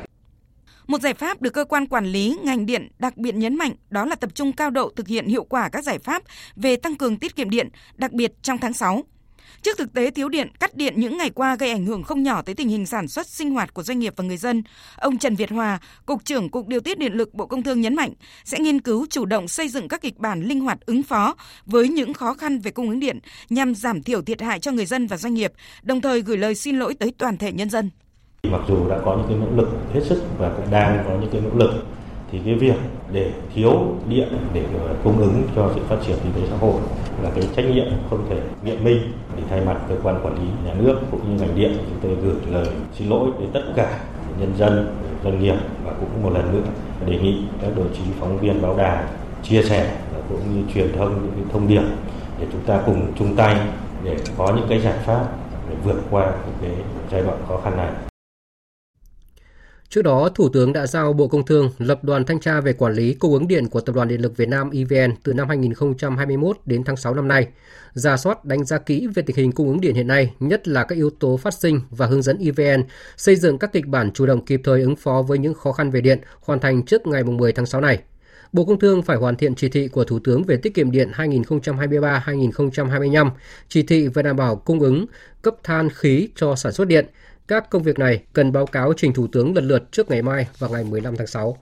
[0.86, 4.04] một giải pháp được cơ quan quản lý ngành điện đặc biệt nhấn mạnh đó
[4.04, 6.22] là tập trung cao độ thực hiện hiệu quả các giải pháp
[6.56, 9.02] về tăng cường tiết kiệm điện, đặc biệt trong tháng 6.
[9.62, 12.42] Trước thực tế thiếu điện, cắt điện những ngày qua gây ảnh hưởng không nhỏ
[12.42, 14.62] tới tình hình sản xuất sinh hoạt của doanh nghiệp và người dân,
[14.96, 17.96] ông Trần Việt Hòa, Cục trưởng Cục Điều tiết Điện lực Bộ Công Thương nhấn
[17.96, 18.12] mạnh
[18.44, 21.88] sẽ nghiên cứu chủ động xây dựng các kịch bản linh hoạt ứng phó với
[21.88, 23.18] những khó khăn về cung ứng điện
[23.50, 25.52] nhằm giảm thiểu thiệt hại cho người dân và doanh nghiệp,
[25.82, 27.90] đồng thời gửi lời xin lỗi tới toàn thể nhân dân.
[28.50, 31.30] Mặc dù đã có những cái nỗ lực hết sức và cũng đang có những
[31.30, 31.70] cái nỗ lực,
[32.30, 32.74] thì cái việc
[33.12, 33.72] để thiếu
[34.08, 36.80] điện để ờ, cung ứng cho sự phát triển kinh tế xã hội
[37.22, 38.98] là cái trách nhiệm không thể biện minh
[39.36, 42.16] thì thay mặt cơ quan quản lý nhà nước cũng như ngành điện, chúng tôi
[42.22, 42.66] gửi lời
[42.98, 43.98] xin lỗi đến tất cả
[44.40, 46.70] nhân dân, doanh nghiệp và cũng một lần nữa
[47.06, 49.04] đề nghị các đồng chí phóng viên báo đài
[49.42, 51.82] chia sẻ và cũng như truyền thông những cái thông điệp
[52.40, 53.56] để chúng ta cùng chung tay
[54.04, 55.26] để có những cái giải pháp
[55.70, 56.32] để vượt qua
[56.62, 56.70] cái
[57.10, 57.90] giai đoạn khó khăn này.
[59.92, 62.94] Trước đó, Thủ tướng đã giao Bộ Công Thương lập đoàn thanh tra về quản
[62.94, 66.56] lý cung ứng điện của Tập đoàn Điện lực Việt Nam EVN từ năm 2021
[66.66, 67.48] đến tháng 6 năm nay,
[67.92, 70.84] ra soát đánh giá kỹ về tình hình cung ứng điện hiện nay, nhất là
[70.84, 72.82] các yếu tố phát sinh và hướng dẫn EVN
[73.16, 75.90] xây dựng các kịch bản chủ động kịp thời ứng phó với những khó khăn
[75.90, 78.00] về điện, hoàn thành trước ngày 10 tháng 6 này.
[78.52, 81.10] Bộ Công Thương phải hoàn thiện chỉ thị của Thủ tướng về tiết kiệm điện
[81.16, 83.30] 2023-2025,
[83.68, 85.06] chỉ thị về đảm bảo cung ứng
[85.42, 87.06] cấp than khí cho sản xuất điện–
[87.48, 90.48] các công việc này cần báo cáo trình Thủ tướng lần lượt trước ngày mai
[90.58, 91.56] và ngày 15 tháng 6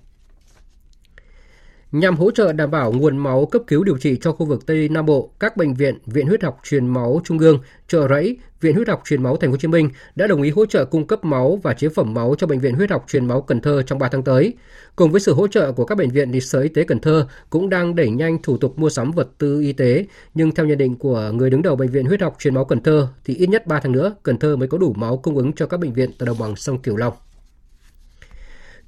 [1.93, 4.89] nhằm hỗ trợ đảm bảo nguồn máu cấp cứu điều trị cho khu vực Tây
[4.89, 8.75] Nam Bộ, các bệnh viện, Viện Huyết học truyền máu Trung ương, Chợ Rẫy, Viện
[8.77, 11.07] Huyết học truyền máu Thành phố Hồ Chí Minh đã đồng ý hỗ trợ cung
[11.07, 13.83] cấp máu và chế phẩm máu cho bệnh viện Huyết học truyền máu Cần Thơ
[13.83, 14.55] trong 3 tháng tới.
[14.97, 17.27] Cùng với sự hỗ trợ của các bệnh viện thì Sở Y tế Cần Thơ
[17.51, 20.79] cũng đang đẩy nhanh thủ tục mua sắm vật tư y tế, nhưng theo nhận
[20.79, 23.49] định của người đứng đầu bệnh viện Huyết học truyền máu Cần Thơ thì ít
[23.49, 25.93] nhất 3 tháng nữa Cần Thơ mới có đủ máu cung ứng cho các bệnh
[25.93, 27.15] viện tại đồng bằng sông Cửu Long.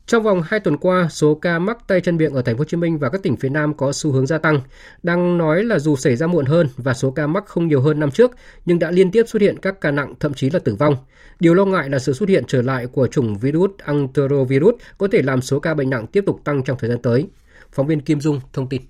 [0.06, 2.64] Trong vòng 2 tuần qua, số ca mắc tay chân miệng ở thành phố Hồ
[2.64, 4.60] Chí Minh và các tỉnh phía Nam có xu hướng gia tăng.
[5.02, 8.00] Đang nói là dù xảy ra muộn hơn và số ca mắc không nhiều hơn
[8.00, 8.30] năm trước,
[8.64, 10.96] nhưng đã liên tiếp xuất hiện các ca nặng thậm chí là tử vong.
[11.40, 15.22] Điều lo ngại là sự xuất hiện trở lại của chủng virus enterovirus có thể
[15.22, 17.26] làm số ca bệnh nặng tiếp tục tăng trong thời gian tới.
[17.72, 18.82] Phóng viên Kim Dung thông tin.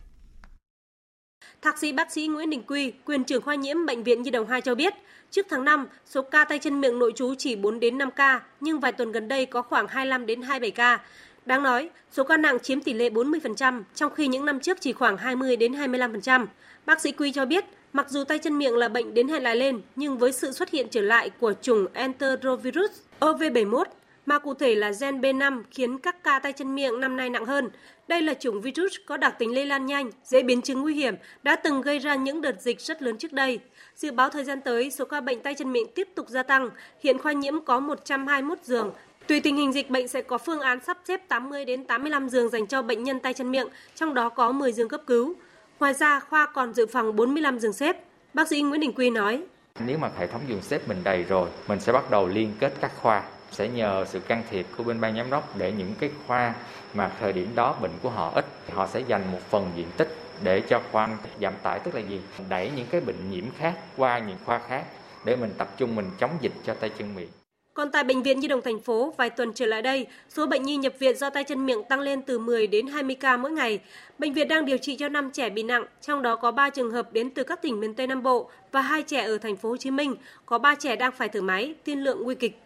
[1.62, 4.46] Thạc sĩ bác sĩ Nguyễn Đình Quy, quyền trưởng khoa nhiễm bệnh viện Nhi đồng
[4.46, 4.94] 2 cho biết,
[5.30, 8.40] trước tháng 5, số ca tay chân miệng nội trú chỉ 4 đến 5 ca,
[8.60, 11.00] nhưng vài tuần gần đây có khoảng 25 đến 27 ca.
[11.46, 14.92] Đáng nói, số ca nặng chiếm tỷ lệ 40%, trong khi những năm trước chỉ
[14.92, 16.46] khoảng 20 đến 25%.
[16.86, 19.56] Bác sĩ Quy cho biết, mặc dù tay chân miệng là bệnh đến hẹn lại
[19.56, 22.90] lên, nhưng với sự xuất hiện trở lại của chủng enterovirus
[23.20, 23.84] OV71
[24.26, 27.44] mà cụ thể là gen B5 khiến các ca tay chân miệng năm nay nặng
[27.44, 27.70] hơn.
[28.08, 31.14] Đây là chủng virus có đặc tính lây lan nhanh, dễ biến chứng nguy hiểm,
[31.42, 33.58] đã từng gây ra những đợt dịch rất lớn trước đây.
[33.96, 36.70] Dự báo thời gian tới, số ca bệnh tay chân miệng tiếp tục gia tăng.
[37.00, 38.92] Hiện khoa nhiễm có 121 giường.
[39.26, 42.48] Tùy tình hình dịch bệnh sẽ có phương án sắp xếp 80 đến 85 giường
[42.48, 45.34] dành cho bệnh nhân tay chân miệng, trong đó có 10 giường cấp cứu.
[45.80, 47.96] Ngoài ra, khoa còn dự phòng 45 giường xếp.
[48.34, 49.42] Bác sĩ Nguyễn Đình Quy nói:
[49.86, 52.72] Nếu mà hệ thống giường xếp mình đầy rồi, mình sẽ bắt đầu liên kết
[52.80, 53.22] các khoa
[53.52, 56.54] sẽ nhờ sự can thiệp của bên ban giám đốc để những cái khoa
[56.94, 60.16] mà thời điểm đó bệnh của họ ít họ sẽ dành một phần diện tích
[60.42, 61.08] để cho khoa
[61.40, 64.84] giảm tải tức là gì đẩy những cái bệnh nhiễm khác qua những khoa khác
[65.24, 67.28] để mình tập trung mình chống dịch cho tay chân miệng
[67.74, 70.62] còn tại bệnh viện Nhi đồng thành phố, vài tuần trở lại đây, số bệnh
[70.62, 73.52] nhi nhập viện do tay chân miệng tăng lên từ 10 đến 20 ca mỗi
[73.52, 73.80] ngày.
[74.18, 76.90] Bệnh viện đang điều trị cho 5 trẻ bị nặng, trong đó có 3 trường
[76.90, 79.68] hợp đến từ các tỉnh miền Tây Nam Bộ và 2 trẻ ở thành phố
[79.68, 80.14] Hồ Chí Minh,
[80.46, 82.58] có 3 trẻ đang phải thở máy, tiên lượng nguy kịch.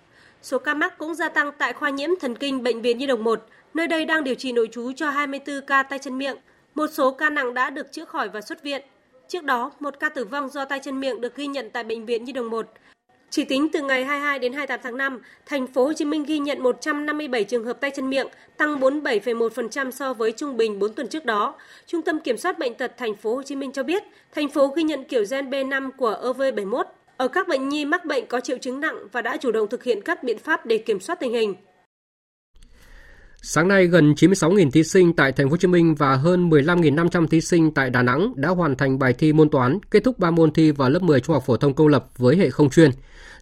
[0.42, 3.24] Số ca mắc cũng gia tăng tại khoa nhiễm thần kinh bệnh viện Nhi đồng
[3.24, 6.36] 1, nơi đây đang điều trị nội trú cho 24 ca tay chân miệng.
[6.74, 8.82] Một số ca nặng đã được chữa khỏi và xuất viện.
[9.28, 12.06] Trước đó, một ca tử vong do tay chân miệng được ghi nhận tại bệnh
[12.06, 12.66] viện Nhi đồng 1.
[13.30, 16.38] Chỉ tính từ ngày 22 đến 28 tháng 5, thành phố Hồ Chí Minh ghi
[16.38, 18.26] nhận 157 trường hợp tay chân miệng,
[18.56, 21.54] tăng 47,1% so với trung bình 4 tuần trước đó.
[21.86, 24.02] Trung tâm Kiểm soát bệnh tật thành phố Hồ Chí Minh cho biết,
[24.34, 26.84] thành phố ghi nhận kiểu gen B5 của EV71
[27.16, 29.84] ở các bệnh nhi mắc bệnh có triệu chứng nặng và đã chủ động thực
[29.84, 31.54] hiện các biện pháp để kiểm soát tình hình.
[33.42, 37.26] Sáng nay, gần 96.000 thí sinh tại Thành phố Hồ Chí Minh và hơn 15.500
[37.26, 40.30] thí sinh tại Đà Nẵng đã hoàn thành bài thi môn toán, kết thúc 3
[40.30, 42.90] môn thi vào lớp 10 trung học phổ thông công lập với hệ không chuyên.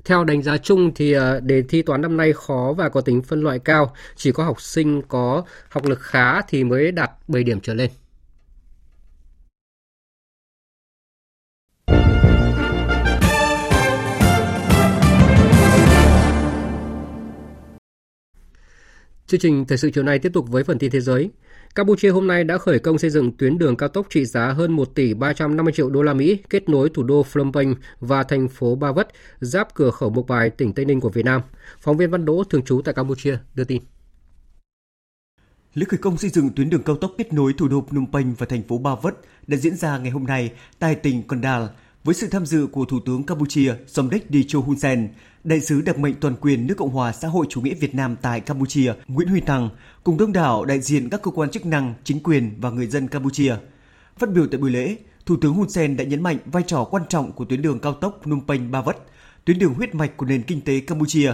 [0.04, 3.22] Theo đánh giá chung thì ờ, đề thi toán năm nay khó và có tính
[3.22, 7.42] phân loại cao, chỉ có học sinh có học lực khá thì mới đạt 7
[7.42, 7.90] điểm trở lên.
[19.26, 21.30] Chương trình thời sự chiều nay tiếp tục với phần tin thế giới.
[21.74, 24.72] Campuchia hôm nay đã khởi công xây dựng tuyến đường cao tốc trị giá hơn
[24.72, 28.48] 1 tỷ 350 triệu đô la Mỹ kết nối thủ đô Phnom Penh và thành
[28.48, 29.08] phố Ba Vất,
[29.40, 31.42] giáp cửa khẩu Mộc Bài, tỉnh Tây Ninh của Việt Nam.
[31.80, 33.82] Phóng viên Văn Đỗ thường trú tại Campuchia đưa tin.
[35.74, 38.34] Lễ khởi công xây dựng tuyến đường cao tốc kết nối thủ đô Phnom Penh
[38.38, 39.14] và thành phố Ba Vất
[39.46, 41.62] đã diễn ra ngày hôm nay tại tỉnh Kondal
[42.04, 45.08] với sự tham dự của Thủ tướng Campuchia Somdech Techo Hun Sen,
[45.44, 48.16] Đại sứ đặc mệnh toàn quyền nước Cộng hòa xã hội chủ nghĩa Việt Nam
[48.22, 49.68] tại Campuchia Nguyễn Huy Tăng
[50.04, 53.08] cùng đông đảo đại diện các cơ quan chức năng, chính quyền và người dân
[53.08, 53.54] Campuchia.
[54.18, 57.02] Phát biểu tại buổi lễ, Thủ tướng Hun Sen đã nhấn mạnh vai trò quan
[57.08, 58.96] trọng của tuyến đường cao tốc Phnom Penh Ba Vất,
[59.44, 61.32] tuyến đường huyết mạch của nền kinh tế Campuchia.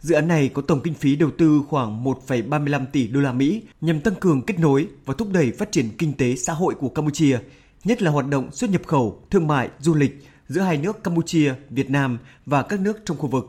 [0.00, 3.62] Dự án này có tổng kinh phí đầu tư khoảng 1,35 tỷ đô la Mỹ
[3.80, 6.88] nhằm tăng cường kết nối và thúc đẩy phát triển kinh tế xã hội của
[6.88, 7.38] Campuchia,
[7.84, 11.54] nhất là hoạt động xuất nhập khẩu, thương mại, du lịch giữa hai nước Campuchia,
[11.70, 13.44] Việt Nam và các nước trong khu vực.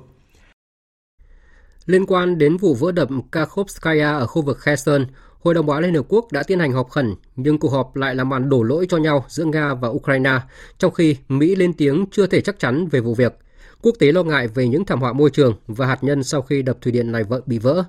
[1.85, 5.05] Liên quan đến vụ vỡ đập Kakhovskaya ở khu vực Kherson,
[5.39, 7.95] Hội đồng Bảo an Liên Hợp Quốc đã tiến hành họp khẩn, nhưng cuộc họp
[7.95, 10.39] lại là màn đổ lỗi cho nhau giữa Nga và Ukraine,
[10.77, 13.33] trong khi Mỹ lên tiếng chưa thể chắc chắn về vụ việc.
[13.81, 16.61] Quốc tế lo ngại về những thảm họa môi trường và hạt nhân sau khi
[16.61, 17.83] đập thủy điện này bị vỡ.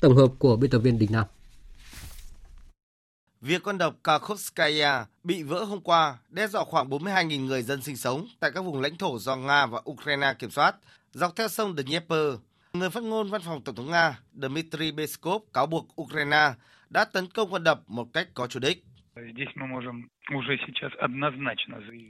[0.00, 1.24] Tổng hợp của biên tập viên Đình Nam.
[3.40, 7.96] Việc con đập Kakhovskaya bị vỡ hôm qua đe dọa khoảng 42.000 người dân sinh
[7.96, 10.76] sống tại các vùng lãnh thổ do Nga và Ukraine kiểm soát,
[11.12, 12.34] dọc theo sông Dnieper.
[12.72, 16.52] Người phát ngôn văn phòng Tổng thống Nga Dmitry Peskov cáo buộc Ukraine
[16.90, 18.84] đã tấn công con đập một cách có chủ đích.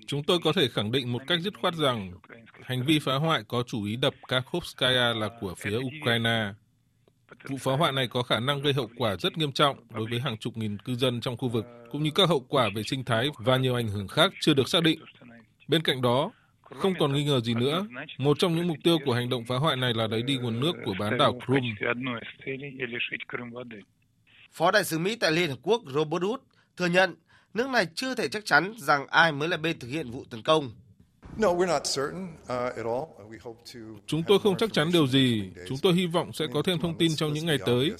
[0.07, 2.12] Chúng tôi có thể khẳng định một cách dứt khoát rằng
[2.62, 6.53] hành vi phá hoại có chủ ý đập Kakhovskaya là của phía Ukraine.
[7.49, 10.20] Vụ phá hoại này có khả năng gây hậu quả rất nghiêm trọng đối với
[10.20, 13.05] hàng chục nghìn cư dân trong khu vực, cũng như các hậu quả về sinh
[13.05, 15.01] thái và nhiều ảnh hưởng khác chưa được xác định.
[15.68, 16.31] Bên cạnh đó,
[16.62, 17.87] không còn nghi ngờ gì nữa,
[18.18, 20.61] một trong những mục tiêu của hành động phá hoại này là lấy đi nguồn
[20.61, 21.95] nước của bán đảo Crimea.
[24.53, 26.39] Phó đại sứ Mỹ tại Liên Hợp Quốc Robert Wood
[26.76, 27.14] thừa nhận
[27.55, 30.43] nước này chưa thể chắc chắn rằng ai mới là bên thực hiện vụ tấn
[30.43, 30.70] công.
[34.07, 35.51] Chúng tôi không chắc chắn điều gì.
[35.68, 37.93] Chúng tôi hy vọng sẽ có thêm thông tin trong những ngày tới.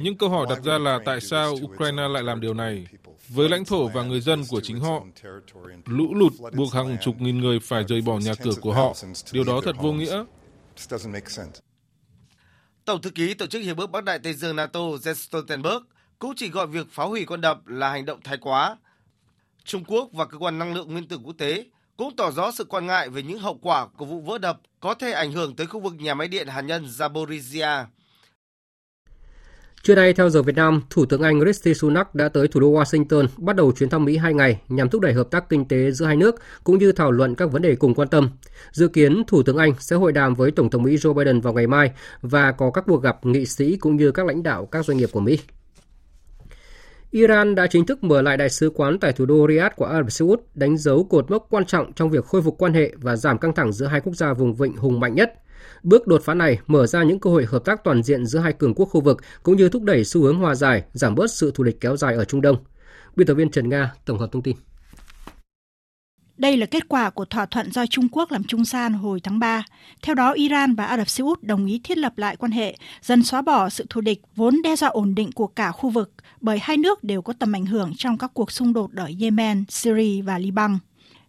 [0.00, 2.86] Nhưng câu hỏi đặt ra là tại sao Ukraine lại làm điều này
[3.28, 5.04] với lãnh thổ và người dân của chính họ.
[5.86, 8.94] Lũ lụt buộc hàng chục nghìn người phải rời bỏ nhà cửa của họ.
[9.32, 10.24] Điều đó thật vô nghĩa.
[12.84, 15.82] Tổng thư ký Tổ chức Hiệp ước Bắc Đại Tây Dương NATO Jens Stoltenberg
[16.18, 18.76] cũng chỉ gọi việc phá hủy con đập là hành động thái quá.
[19.64, 21.64] Trung Quốc và cơ quan năng lượng nguyên tử quốc tế
[21.96, 24.94] cũng tỏ rõ sự quan ngại về những hậu quả của vụ vỡ đập có
[24.94, 27.84] thể ảnh hưởng tới khu vực nhà máy điện hạt nhân Zaporizhia.
[29.82, 32.72] Trưa nay, theo giờ Việt Nam, Thủ tướng Anh Rishi Sunak đã tới thủ đô
[32.72, 35.90] Washington bắt đầu chuyến thăm Mỹ hai ngày nhằm thúc đẩy hợp tác kinh tế
[35.90, 36.34] giữa hai nước
[36.64, 38.30] cũng như thảo luận các vấn đề cùng quan tâm.
[38.72, 41.52] Dự kiến, Thủ tướng Anh sẽ hội đàm với Tổng thống Mỹ Joe Biden vào
[41.52, 41.90] ngày mai
[42.22, 45.08] và có các cuộc gặp nghị sĩ cũng như các lãnh đạo các doanh nghiệp
[45.12, 45.38] của Mỹ.
[47.14, 50.02] Iran đã chính thức mở lại đại sứ quán tại thủ đô Riyadh của Ả
[50.02, 52.92] Rập Xê Út, đánh dấu cột mốc quan trọng trong việc khôi phục quan hệ
[52.96, 55.34] và giảm căng thẳng giữa hai quốc gia vùng vịnh hùng mạnh nhất.
[55.82, 58.52] Bước đột phá này mở ra những cơ hội hợp tác toàn diện giữa hai
[58.52, 61.50] cường quốc khu vực cũng như thúc đẩy xu hướng hòa giải, giảm bớt sự
[61.54, 62.56] thù địch kéo dài ở Trung Đông.
[63.16, 64.56] Biên tập viên Trần Nga tổng hợp thông tin.
[66.36, 69.38] Đây là kết quả của thỏa thuận do Trung Quốc làm trung gian hồi tháng
[69.38, 69.64] 3.
[70.02, 72.76] Theo đó, Iran và Ả Rập Xê Út đồng ý thiết lập lại quan hệ,
[73.02, 76.12] dần xóa bỏ sự thù địch vốn đe dọa ổn định của cả khu vực,
[76.40, 79.64] bởi hai nước đều có tầm ảnh hưởng trong các cuộc xung đột ở Yemen,
[79.68, 80.78] Syria và Liban.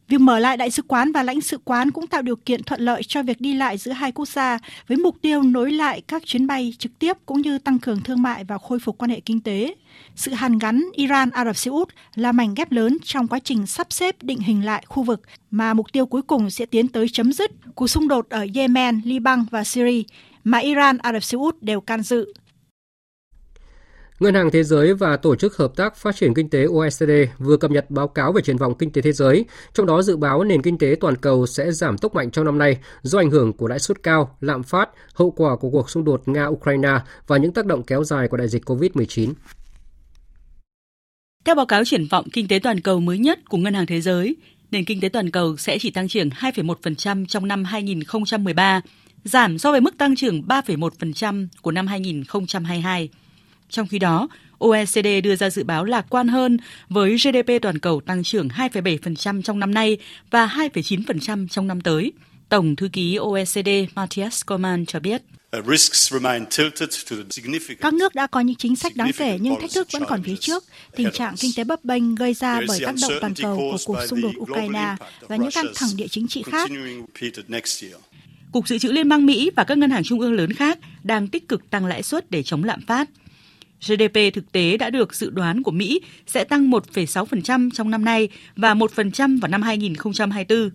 [0.07, 2.81] Việc mở lại đại sứ quán và lãnh sự quán cũng tạo điều kiện thuận
[2.81, 6.25] lợi cho việc đi lại giữa hai quốc gia với mục tiêu nối lại các
[6.25, 9.19] chuyến bay trực tiếp cũng như tăng cường thương mại và khôi phục quan hệ
[9.19, 9.75] kinh tế.
[10.15, 13.87] Sự hàn gắn Iran-Ả Rập Xê Út là mảnh ghép lớn trong quá trình sắp
[13.93, 17.33] xếp định hình lại khu vực mà mục tiêu cuối cùng sẽ tiến tới chấm
[17.33, 20.03] dứt cuộc xung đột ở Yemen, Liban và Syria
[20.43, 22.33] mà Iran, Ả Rập Xê Út đều can dự
[24.19, 27.57] Ngân hàng Thế giới và Tổ chức Hợp tác Phát triển Kinh tế OECD vừa
[27.57, 30.43] cập nhật báo cáo về triển vọng kinh tế thế giới, trong đó dự báo
[30.43, 33.53] nền kinh tế toàn cầu sẽ giảm tốc mạnh trong năm nay do ảnh hưởng
[33.53, 37.53] của lãi suất cao, lạm phát, hậu quả của cuộc xung đột Nga-Ukraine và những
[37.53, 39.33] tác động kéo dài của đại dịch COVID-19.
[41.45, 44.01] Theo báo cáo triển vọng kinh tế toàn cầu mới nhất của Ngân hàng Thế
[44.01, 44.35] giới,
[44.71, 48.81] nền kinh tế toàn cầu sẽ chỉ tăng trưởng 2,1% trong năm 2013,
[49.23, 53.09] giảm so với mức tăng trưởng 3,1% của năm 2022.
[53.69, 54.27] Trong khi đó,
[54.59, 56.57] OECD đưa ra dự báo lạc quan hơn
[56.89, 59.97] với GDP toàn cầu tăng trưởng 2,7% trong năm nay
[60.31, 62.13] và 2,9% trong năm tới.
[62.49, 65.21] Tổng thư ký OECD Matthias Coman cho biết.
[67.81, 70.35] Các nước đã có những chính sách đáng kể nhưng thách thức vẫn còn phía
[70.35, 70.63] trước.
[70.95, 73.97] Tình trạng kinh tế bấp bênh gây ra bởi tác động toàn cầu của cuộc
[74.07, 76.69] xung đột Ukraine và những căng thẳng địa chính trị khác.
[78.51, 81.27] Cục Dự trữ Liên bang Mỹ và các ngân hàng trung ương lớn khác đang
[81.27, 83.09] tích cực tăng lãi suất để chống lạm phát.
[83.81, 88.29] GDP thực tế đã được dự đoán của Mỹ sẽ tăng 1,6% trong năm nay
[88.55, 90.69] và 1% vào năm 2024.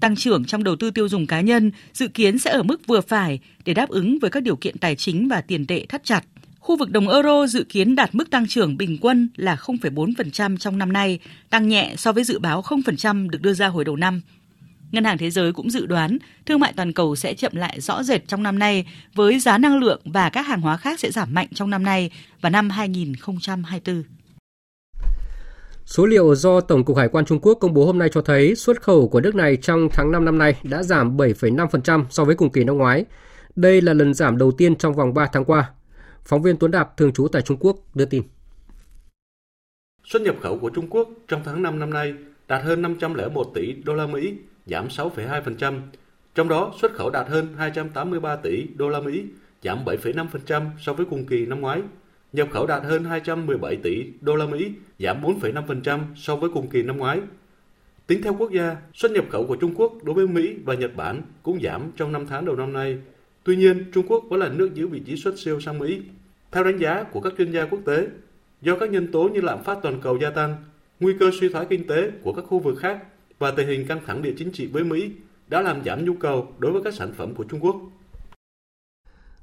[0.00, 3.00] Tăng trưởng trong đầu tư tiêu dùng cá nhân dự kiến sẽ ở mức vừa
[3.00, 6.24] phải để đáp ứng với các điều kiện tài chính và tiền tệ thắt chặt.
[6.58, 10.78] Khu vực đồng euro dự kiến đạt mức tăng trưởng bình quân là 0,4% trong
[10.78, 11.18] năm nay,
[11.50, 14.20] tăng nhẹ so với dự báo 0% được đưa ra hồi đầu năm.
[14.92, 18.02] Ngân hàng Thế giới cũng dự đoán thương mại toàn cầu sẽ chậm lại rõ
[18.02, 21.34] rệt trong năm nay với giá năng lượng và các hàng hóa khác sẽ giảm
[21.34, 24.02] mạnh trong năm nay và năm 2024.
[25.84, 28.54] Số liệu do Tổng cục Hải quan Trung Quốc công bố hôm nay cho thấy
[28.54, 32.34] xuất khẩu của nước này trong tháng 5 năm nay đã giảm 7,5% so với
[32.34, 33.04] cùng kỳ năm ngoái.
[33.56, 35.70] Đây là lần giảm đầu tiên trong vòng 3 tháng qua.
[36.24, 38.22] Phóng viên Tuấn Đạp thường trú tại Trung Quốc đưa tin.
[40.04, 42.14] Xuất nhập khẩu của Trung Quốc trong tháng 5 năm nay
[42.48, 44.34] đạt hơn 501 tỷ đô la Mỹ,
[44.66, 45.80] giảm 6,2%.
[46.34, 49.24] Trong đó, xuất khẩu đạt hơn 283 tỷ đô la Mỹ,
[49.62, 51.82] giảm 7,5% so với cùng kỳ năm ngoái.
[52.32, 56.82] Nhập khẩu đạt hơn 217 tỷ đô la Mỹ, giảm 4,5% so với cùng kỳ
[56.82, 57.20] năm ngoái.
[58.06, 60.96] Tính theo quốc gia, xuất nhập khẩu của Trung Quốc đối với Mỹ và Nhật
[60.96, 62.98] Bản cũng giảm trong 5 tháng đầu năm nay.
[63.44, 66.02] Tuy nhiên, Trung Quốc vẫn là nước giữ vị trí xuất siêu sang Mỹ.
[66.52, 68.06] Theo đánh giá của các chuyên gia quốc tế,
[68.62, 70.56] do các nhân tố như lạm phát toàn cầu gia tăng,
[71.00, 72.98] nguy cơ suy thoái kinh tế của các khu vực khác
[73.42, 75.10] và tình hình căng thẳng địa chính trị với Mỹ
[75.48, 77.76] đã làm giảm nhu cầu đối với các sản phẩm của Trung Quốc.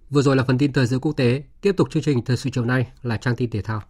[0.10, 2.50] Vừa rồi là phần tin thời sự quốc tế, tiếp tục chương trình thời sự
[2.54, 3.82] chiều nay là trang tin thể thao.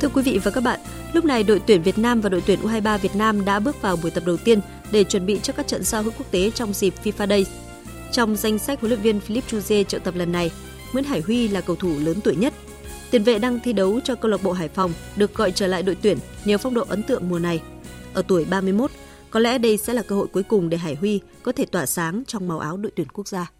[0.00, 0.80] Thưa quý vị và các bạn,
[1.12, 3.96] lúc này đội tuyển Việt Nam và đội tuyển U23 Việt Nam đã bước vào
[4.02, 4.60] buổi tập đầu tiên
[4.92, 7.46] để chuẩn bị cho các trận giao hữu quốc tế trong dịp FIFA Day.
[8.12, 10.50] Trong danh sách huấn luyện viên Philip Chuze triệu tập lần này,
[10.92, 12.54] Nguyễn Hải Huy là cầu thủ lớn tuổi nhất
[13.10, 15.82] Tiền vệ đang thi đấu cho câu lạc bộ Hải Phòng được gọi trở lại
[15.82, 17.62] đội tuyển nhờ phong độ ấn tượng mùa này.
[18.14, 18.90] Ở tuổi 31,
[19.30, 21.86] có lẽ đây sẽ là cơ hội cuối cùng để Hải Huy có thể tỏa
[21.86, 23.50] sáng trong màu áo đội tuyển quốc gia.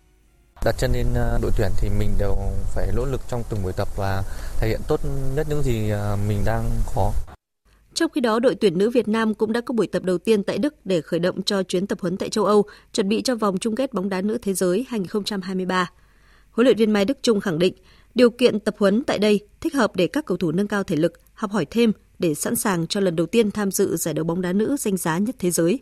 [0.64, 2.36] Đặt chân lên ờ, đội tuyển thì mình đều
[2.74, 4.22] phải nỗ lực trong từng buổi tập và
[4.61, 5.01] thể hiện tốt
[5.36, 7.12] nhất những gì ờ, mình đang có.
[7.94, 10.42] Trong khi đó, đội tuyển nữ Việt Nam cũng đã có buổi tập đầu tiên
[10.42, 13.34] tại Đức để khởi động cho chuyến tập huấn tại châu Âu, chuẩn bị cho
[13.34, 15.90] vòng chung kết bóng đá nữ thế giới 2023.
[16.51, 17.74] Huấn luyện viên Mai Đức Trung khẳng định
[18.16, 20.96] Điều kiện tập huấn tại đây thích hợp để các cầu thủ nâng cao thể
[20.96, 24.24] lực, học hỏi thêm để sẵn sàng cho lần đầu tiên tham dự giải đấu
[24.24, 25.80] bóng đá nữ danh giá nhất thế giới.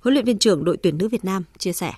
[0.00, 1.92] Huấn luyện viên trưởng đội tuyển nữ Việt Nam chia sẻ.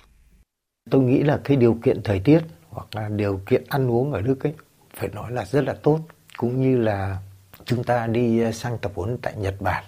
[0.91, 4.21] Tôi nghĩ là cái điều kiện thời tiết hoặc là điều kiện ăn uống ở
[4.21, 4.53] Đức ấy
[4.95, 5.99] phải nói là rất là tốt
[6.37, 7.17] cũng như là
[7.65, 9.83] chúng ta đi ờ, sang tập huấn tại Nhật Bản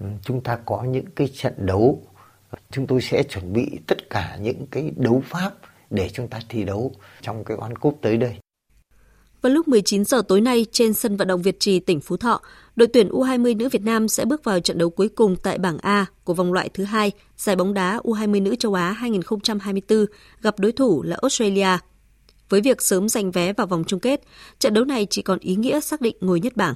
[0.00, 2.02] ừ, chúng ta có những cái trận đấu
[2.70, 5.52] chúng tôi sẽ chuẩn bị tất cả những cái đấu pháp
[5.90, 8.38] để chúng ta thi đấu trong cái World Cup tới đây.
[9.42, 12.40] Vào lúc 19 giờ tối nay trên sân vận động Việt Trì, tỉnh Phú Thọ,
[12.76, 15.78] đội tuyển U20 nữ Việt Nam sẽ bước vào trận đấu cuối cùng tại bảng
[15.78, 20.06] A của vòng loại thứ hai giải bóng đá U20 nữ châu Á 2024
[20.40, 21.78] gặp đối thủ là Australia.
[22.48, 24.20] Với việc sớm giành vé vào vòng chung kết,
[24.58, 26.74] trận đấu này chỉ còn ý nghĩa xác định ngôi nhất bảng.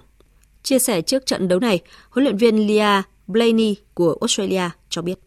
[0.63, 5.19] Chia sẻ trước trận đấu này, huấn luyện viên Lia Blaney của Australia cho biết.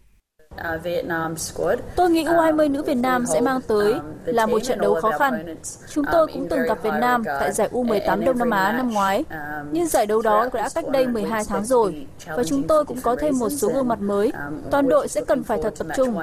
[1.96, 3.94] Tôi nghĩ U20 nữ Việt Nam sẽ mang tới
[4.26, 5.56] là một trận đấu khó khăn.
[5.90, 9.24] Chúng tôi cũng từng gặp Việt Nam tại giải U18 Đông Nam Á năm ngoái,
[9.72, 13.16] nhưng giải đấu đó đã cách đây 12 tháng rồi và chúng tôi cũng có
[13.16, 14.32] thêm một số gương mặt mới.
[14.72, 16.20] Toàn đội sẽ cần phải thật tập trung.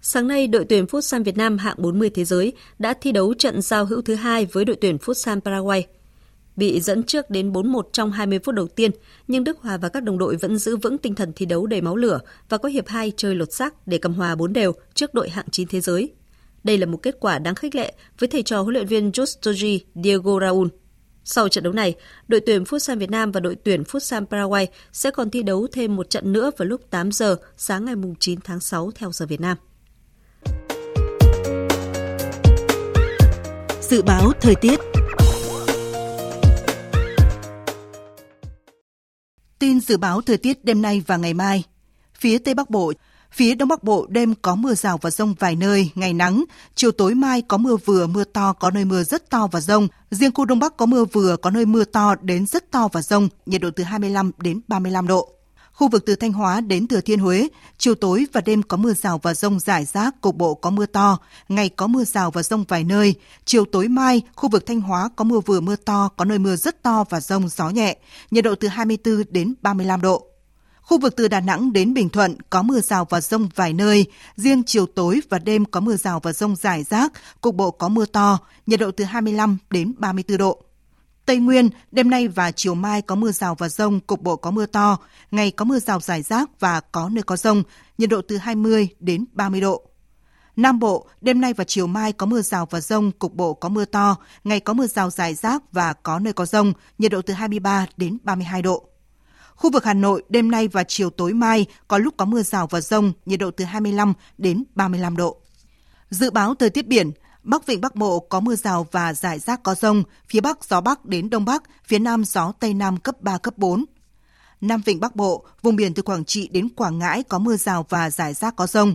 [0.00, 3.62] Sáng nay, đội tuyển Futsal Việt Nam hạng 40 thế giới đã thi đấu trận
[3.62, 5.86] giao hữu thứ hai với đội tuyển Futsal Paraguay
[6.56, 8.90] bị dẫn trước đến 4-1 trong 20 phút đầu tiên,
[9.28, 11.80] nhưng Đức Hòa và các đồng đội vẫn giữ vững tinh thần thi đấu đầy
[11.80, 15.14] máu lửa và có hiệp 2 chơi lột xác để cầm hòa 4 đều trước
[15.14, 16.12] đội hạng 9 thế giới.
[16.64, 19.78] Đây là một kết quả đáng khích lệ với thầy trò huấn luyện viên Justoji
[19.94, 20.68] Diego Raul.
[21.24, 21.94] Sau trận đấu này,
[22.28, 25.96] đội tuyển Futsal Việt Nam và đội tuyển Futsal Paraguay sẽ còn thi đấu thêm
[25.96, 29.40] một trận nữa vào lúc 8 giờ sáng ngày 9 tháng 6 theo giờ Việt
[29.40, 29.56] Nam.
[33.80, 34.80] Dự báo thời tiết
[39.58, 41.64] Tin dự báo thời tiết đêm nay và ngày mai.
[42.18, 42.92] Phía Tây Bắc Bộ,
[43.32, 46.44] phía Đông Bắc Bộ đêm có mưa rào và rông vài nơi, ngày nắng,
[46.74, 49.88] chiều tối mai có mưa vừa, mưa to, có nơi mưa rất to và rông.
[50.10, 53.02] Riêng khu Đông Bắc có mưa vừa, có nơi mưa to đến rất to và
[53.02, 55.35] rông, nhiệt độ từ 25 đến 35 độ.
[55.76, 57.48] Khu vực từ Thanh Hóa đến Thừa Thiên Huế,
[57.78, 60.86] chiều tối và đêm có mưa rào và rông rải rác, cục bộ có mưa
[60.86, 61.18] to,
[61.48, 63.14] ngày có mưa rào và rông vài nơi.
[63.44, 66.56] Chiều tối mai, khu vực Thanh Hóa có mưa vừa mưa to, có nơi mưa
[66.56, 67.96] rất to và rông gió nhẹ,
[68.30, 70.26] nhiệt độ từ 24 đến 35 độ.
[70.80, 74.06] Khu vực từ Đà Nẵng đến Bình Thuận có mưa rào và rông vài nơi,
[74.36, 77.88] riêng chiều tối và đêm có mưa rào và rông rải rác, cục bộ có
[77.88, 80.65] mưa to, nhiệt độ từ 25 đến 34 độ.
[81.26, 84.50] Tây Nguyên, đêm nay và chiều mai có mưa rào và rông, cục bộ có
[84.50, 84.98] mưa to,
[85.30, 87.62] ngày có mưa rào rải rác và có nơi có rông,
[87.98, 89.82] nhiệt độ từ 20 đến 30 độ.
[90.56, 93.68] Nam Bộ, đêm nay và chiều mai có mưa rào và rông, cục bộ có
[93.68, 97.22] mưa to, ngày có mưa rào rải rác và có nơi có rông, nhiệt độ
[97.22, 98.88] từ 23 đến 32 độ.
[99.54, 102.66] Khu vực Hà Nội, đêm nay và chiều tối mai có lúc có mưa rào
[102.66, 105.36] và rông, nhiệt độ từ 25 đến 35 độ.
[106.10, 107.10] Dự báo thời tiết biển,
[107.46, 110.80] Bắc Vịnh Bắc Bộ có mưa rào và rải rác có rông, phía Bắc gió
[110.80, 113.84] Bắc đến Đông Bắc, phía Nam gió Tây Nam cấp 3, cấp 4.
[114.60, 117.86] Nam Vịnh Bắc Bộ, vùng biển từ Quảng Trị đến Quảng Ngãi có mưa rào
[117.88, 118.94] và rải rác có rông.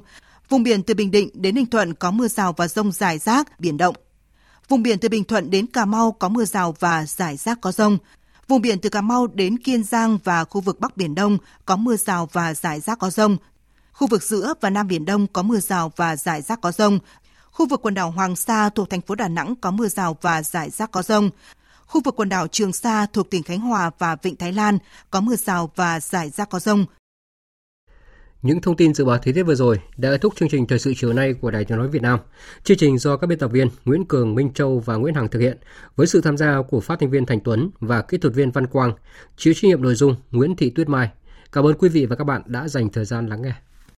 [0.49, 3.59] Vùng biển từ Bình Định đến Ninh Thuận có mưa rào và rông rải rác,
[3.59, 3.95] biển động.
[4.67, 7.71] Vùng biển từ Bình Thuận đến Cà Mau có mưa rào và rải rác có
[7.71, 7.97] rông.
[8.47, 11.75] Vùng biển từ Cà Mau đến Kiên Giang và khu vực Bắc Biển Đông có
[11.75, 13.37] mưa rào và rải rác có rông.
[13.93, 16.99] Khu vực giữa và Nam Biển Đông có mưa rào và rải rác có rông,
[17.61, 20.43] Khu vực quần đảo Hoàng Sa thuộc thành phố Đà Nẵng có mưa rào và
[20.43, 21.29] rải rác có rông.
[21.85, 24.77] Khu vực quần đảo Trường Sa thuộc tỉnh Khánh Hòa và Vịnh Thái Lan
[25.11, 26.85] có mưa rào và rải rác có rông.
[28.41, 30.79] Những thông tin dự báo thời tiết vừa rồi đã kết thúc chương trình thời
[30.79, 32.19] sự chiều nay của Đài Tiếng nói Việt Nam.
[32.63, 35.39] Chương trình do các biên tập viên Nguyễn Cường, Minh Châu và Nguyễn Hằng thực
[35.39, 35.57] hiện
[35.95, 38.67] với sự tham gia của phát thanh viên Thành Tuấn và kỹ thuật viên Văn
[38.67, 38.93] Quang,
[39.37, 41.09] chịu trách nhiệm nội dung Nguyễn Thị Tuyết Mai.
[41.51, 43.53] Cảm ơn quý vị và các bạn đã dành thời gian lắng nghe.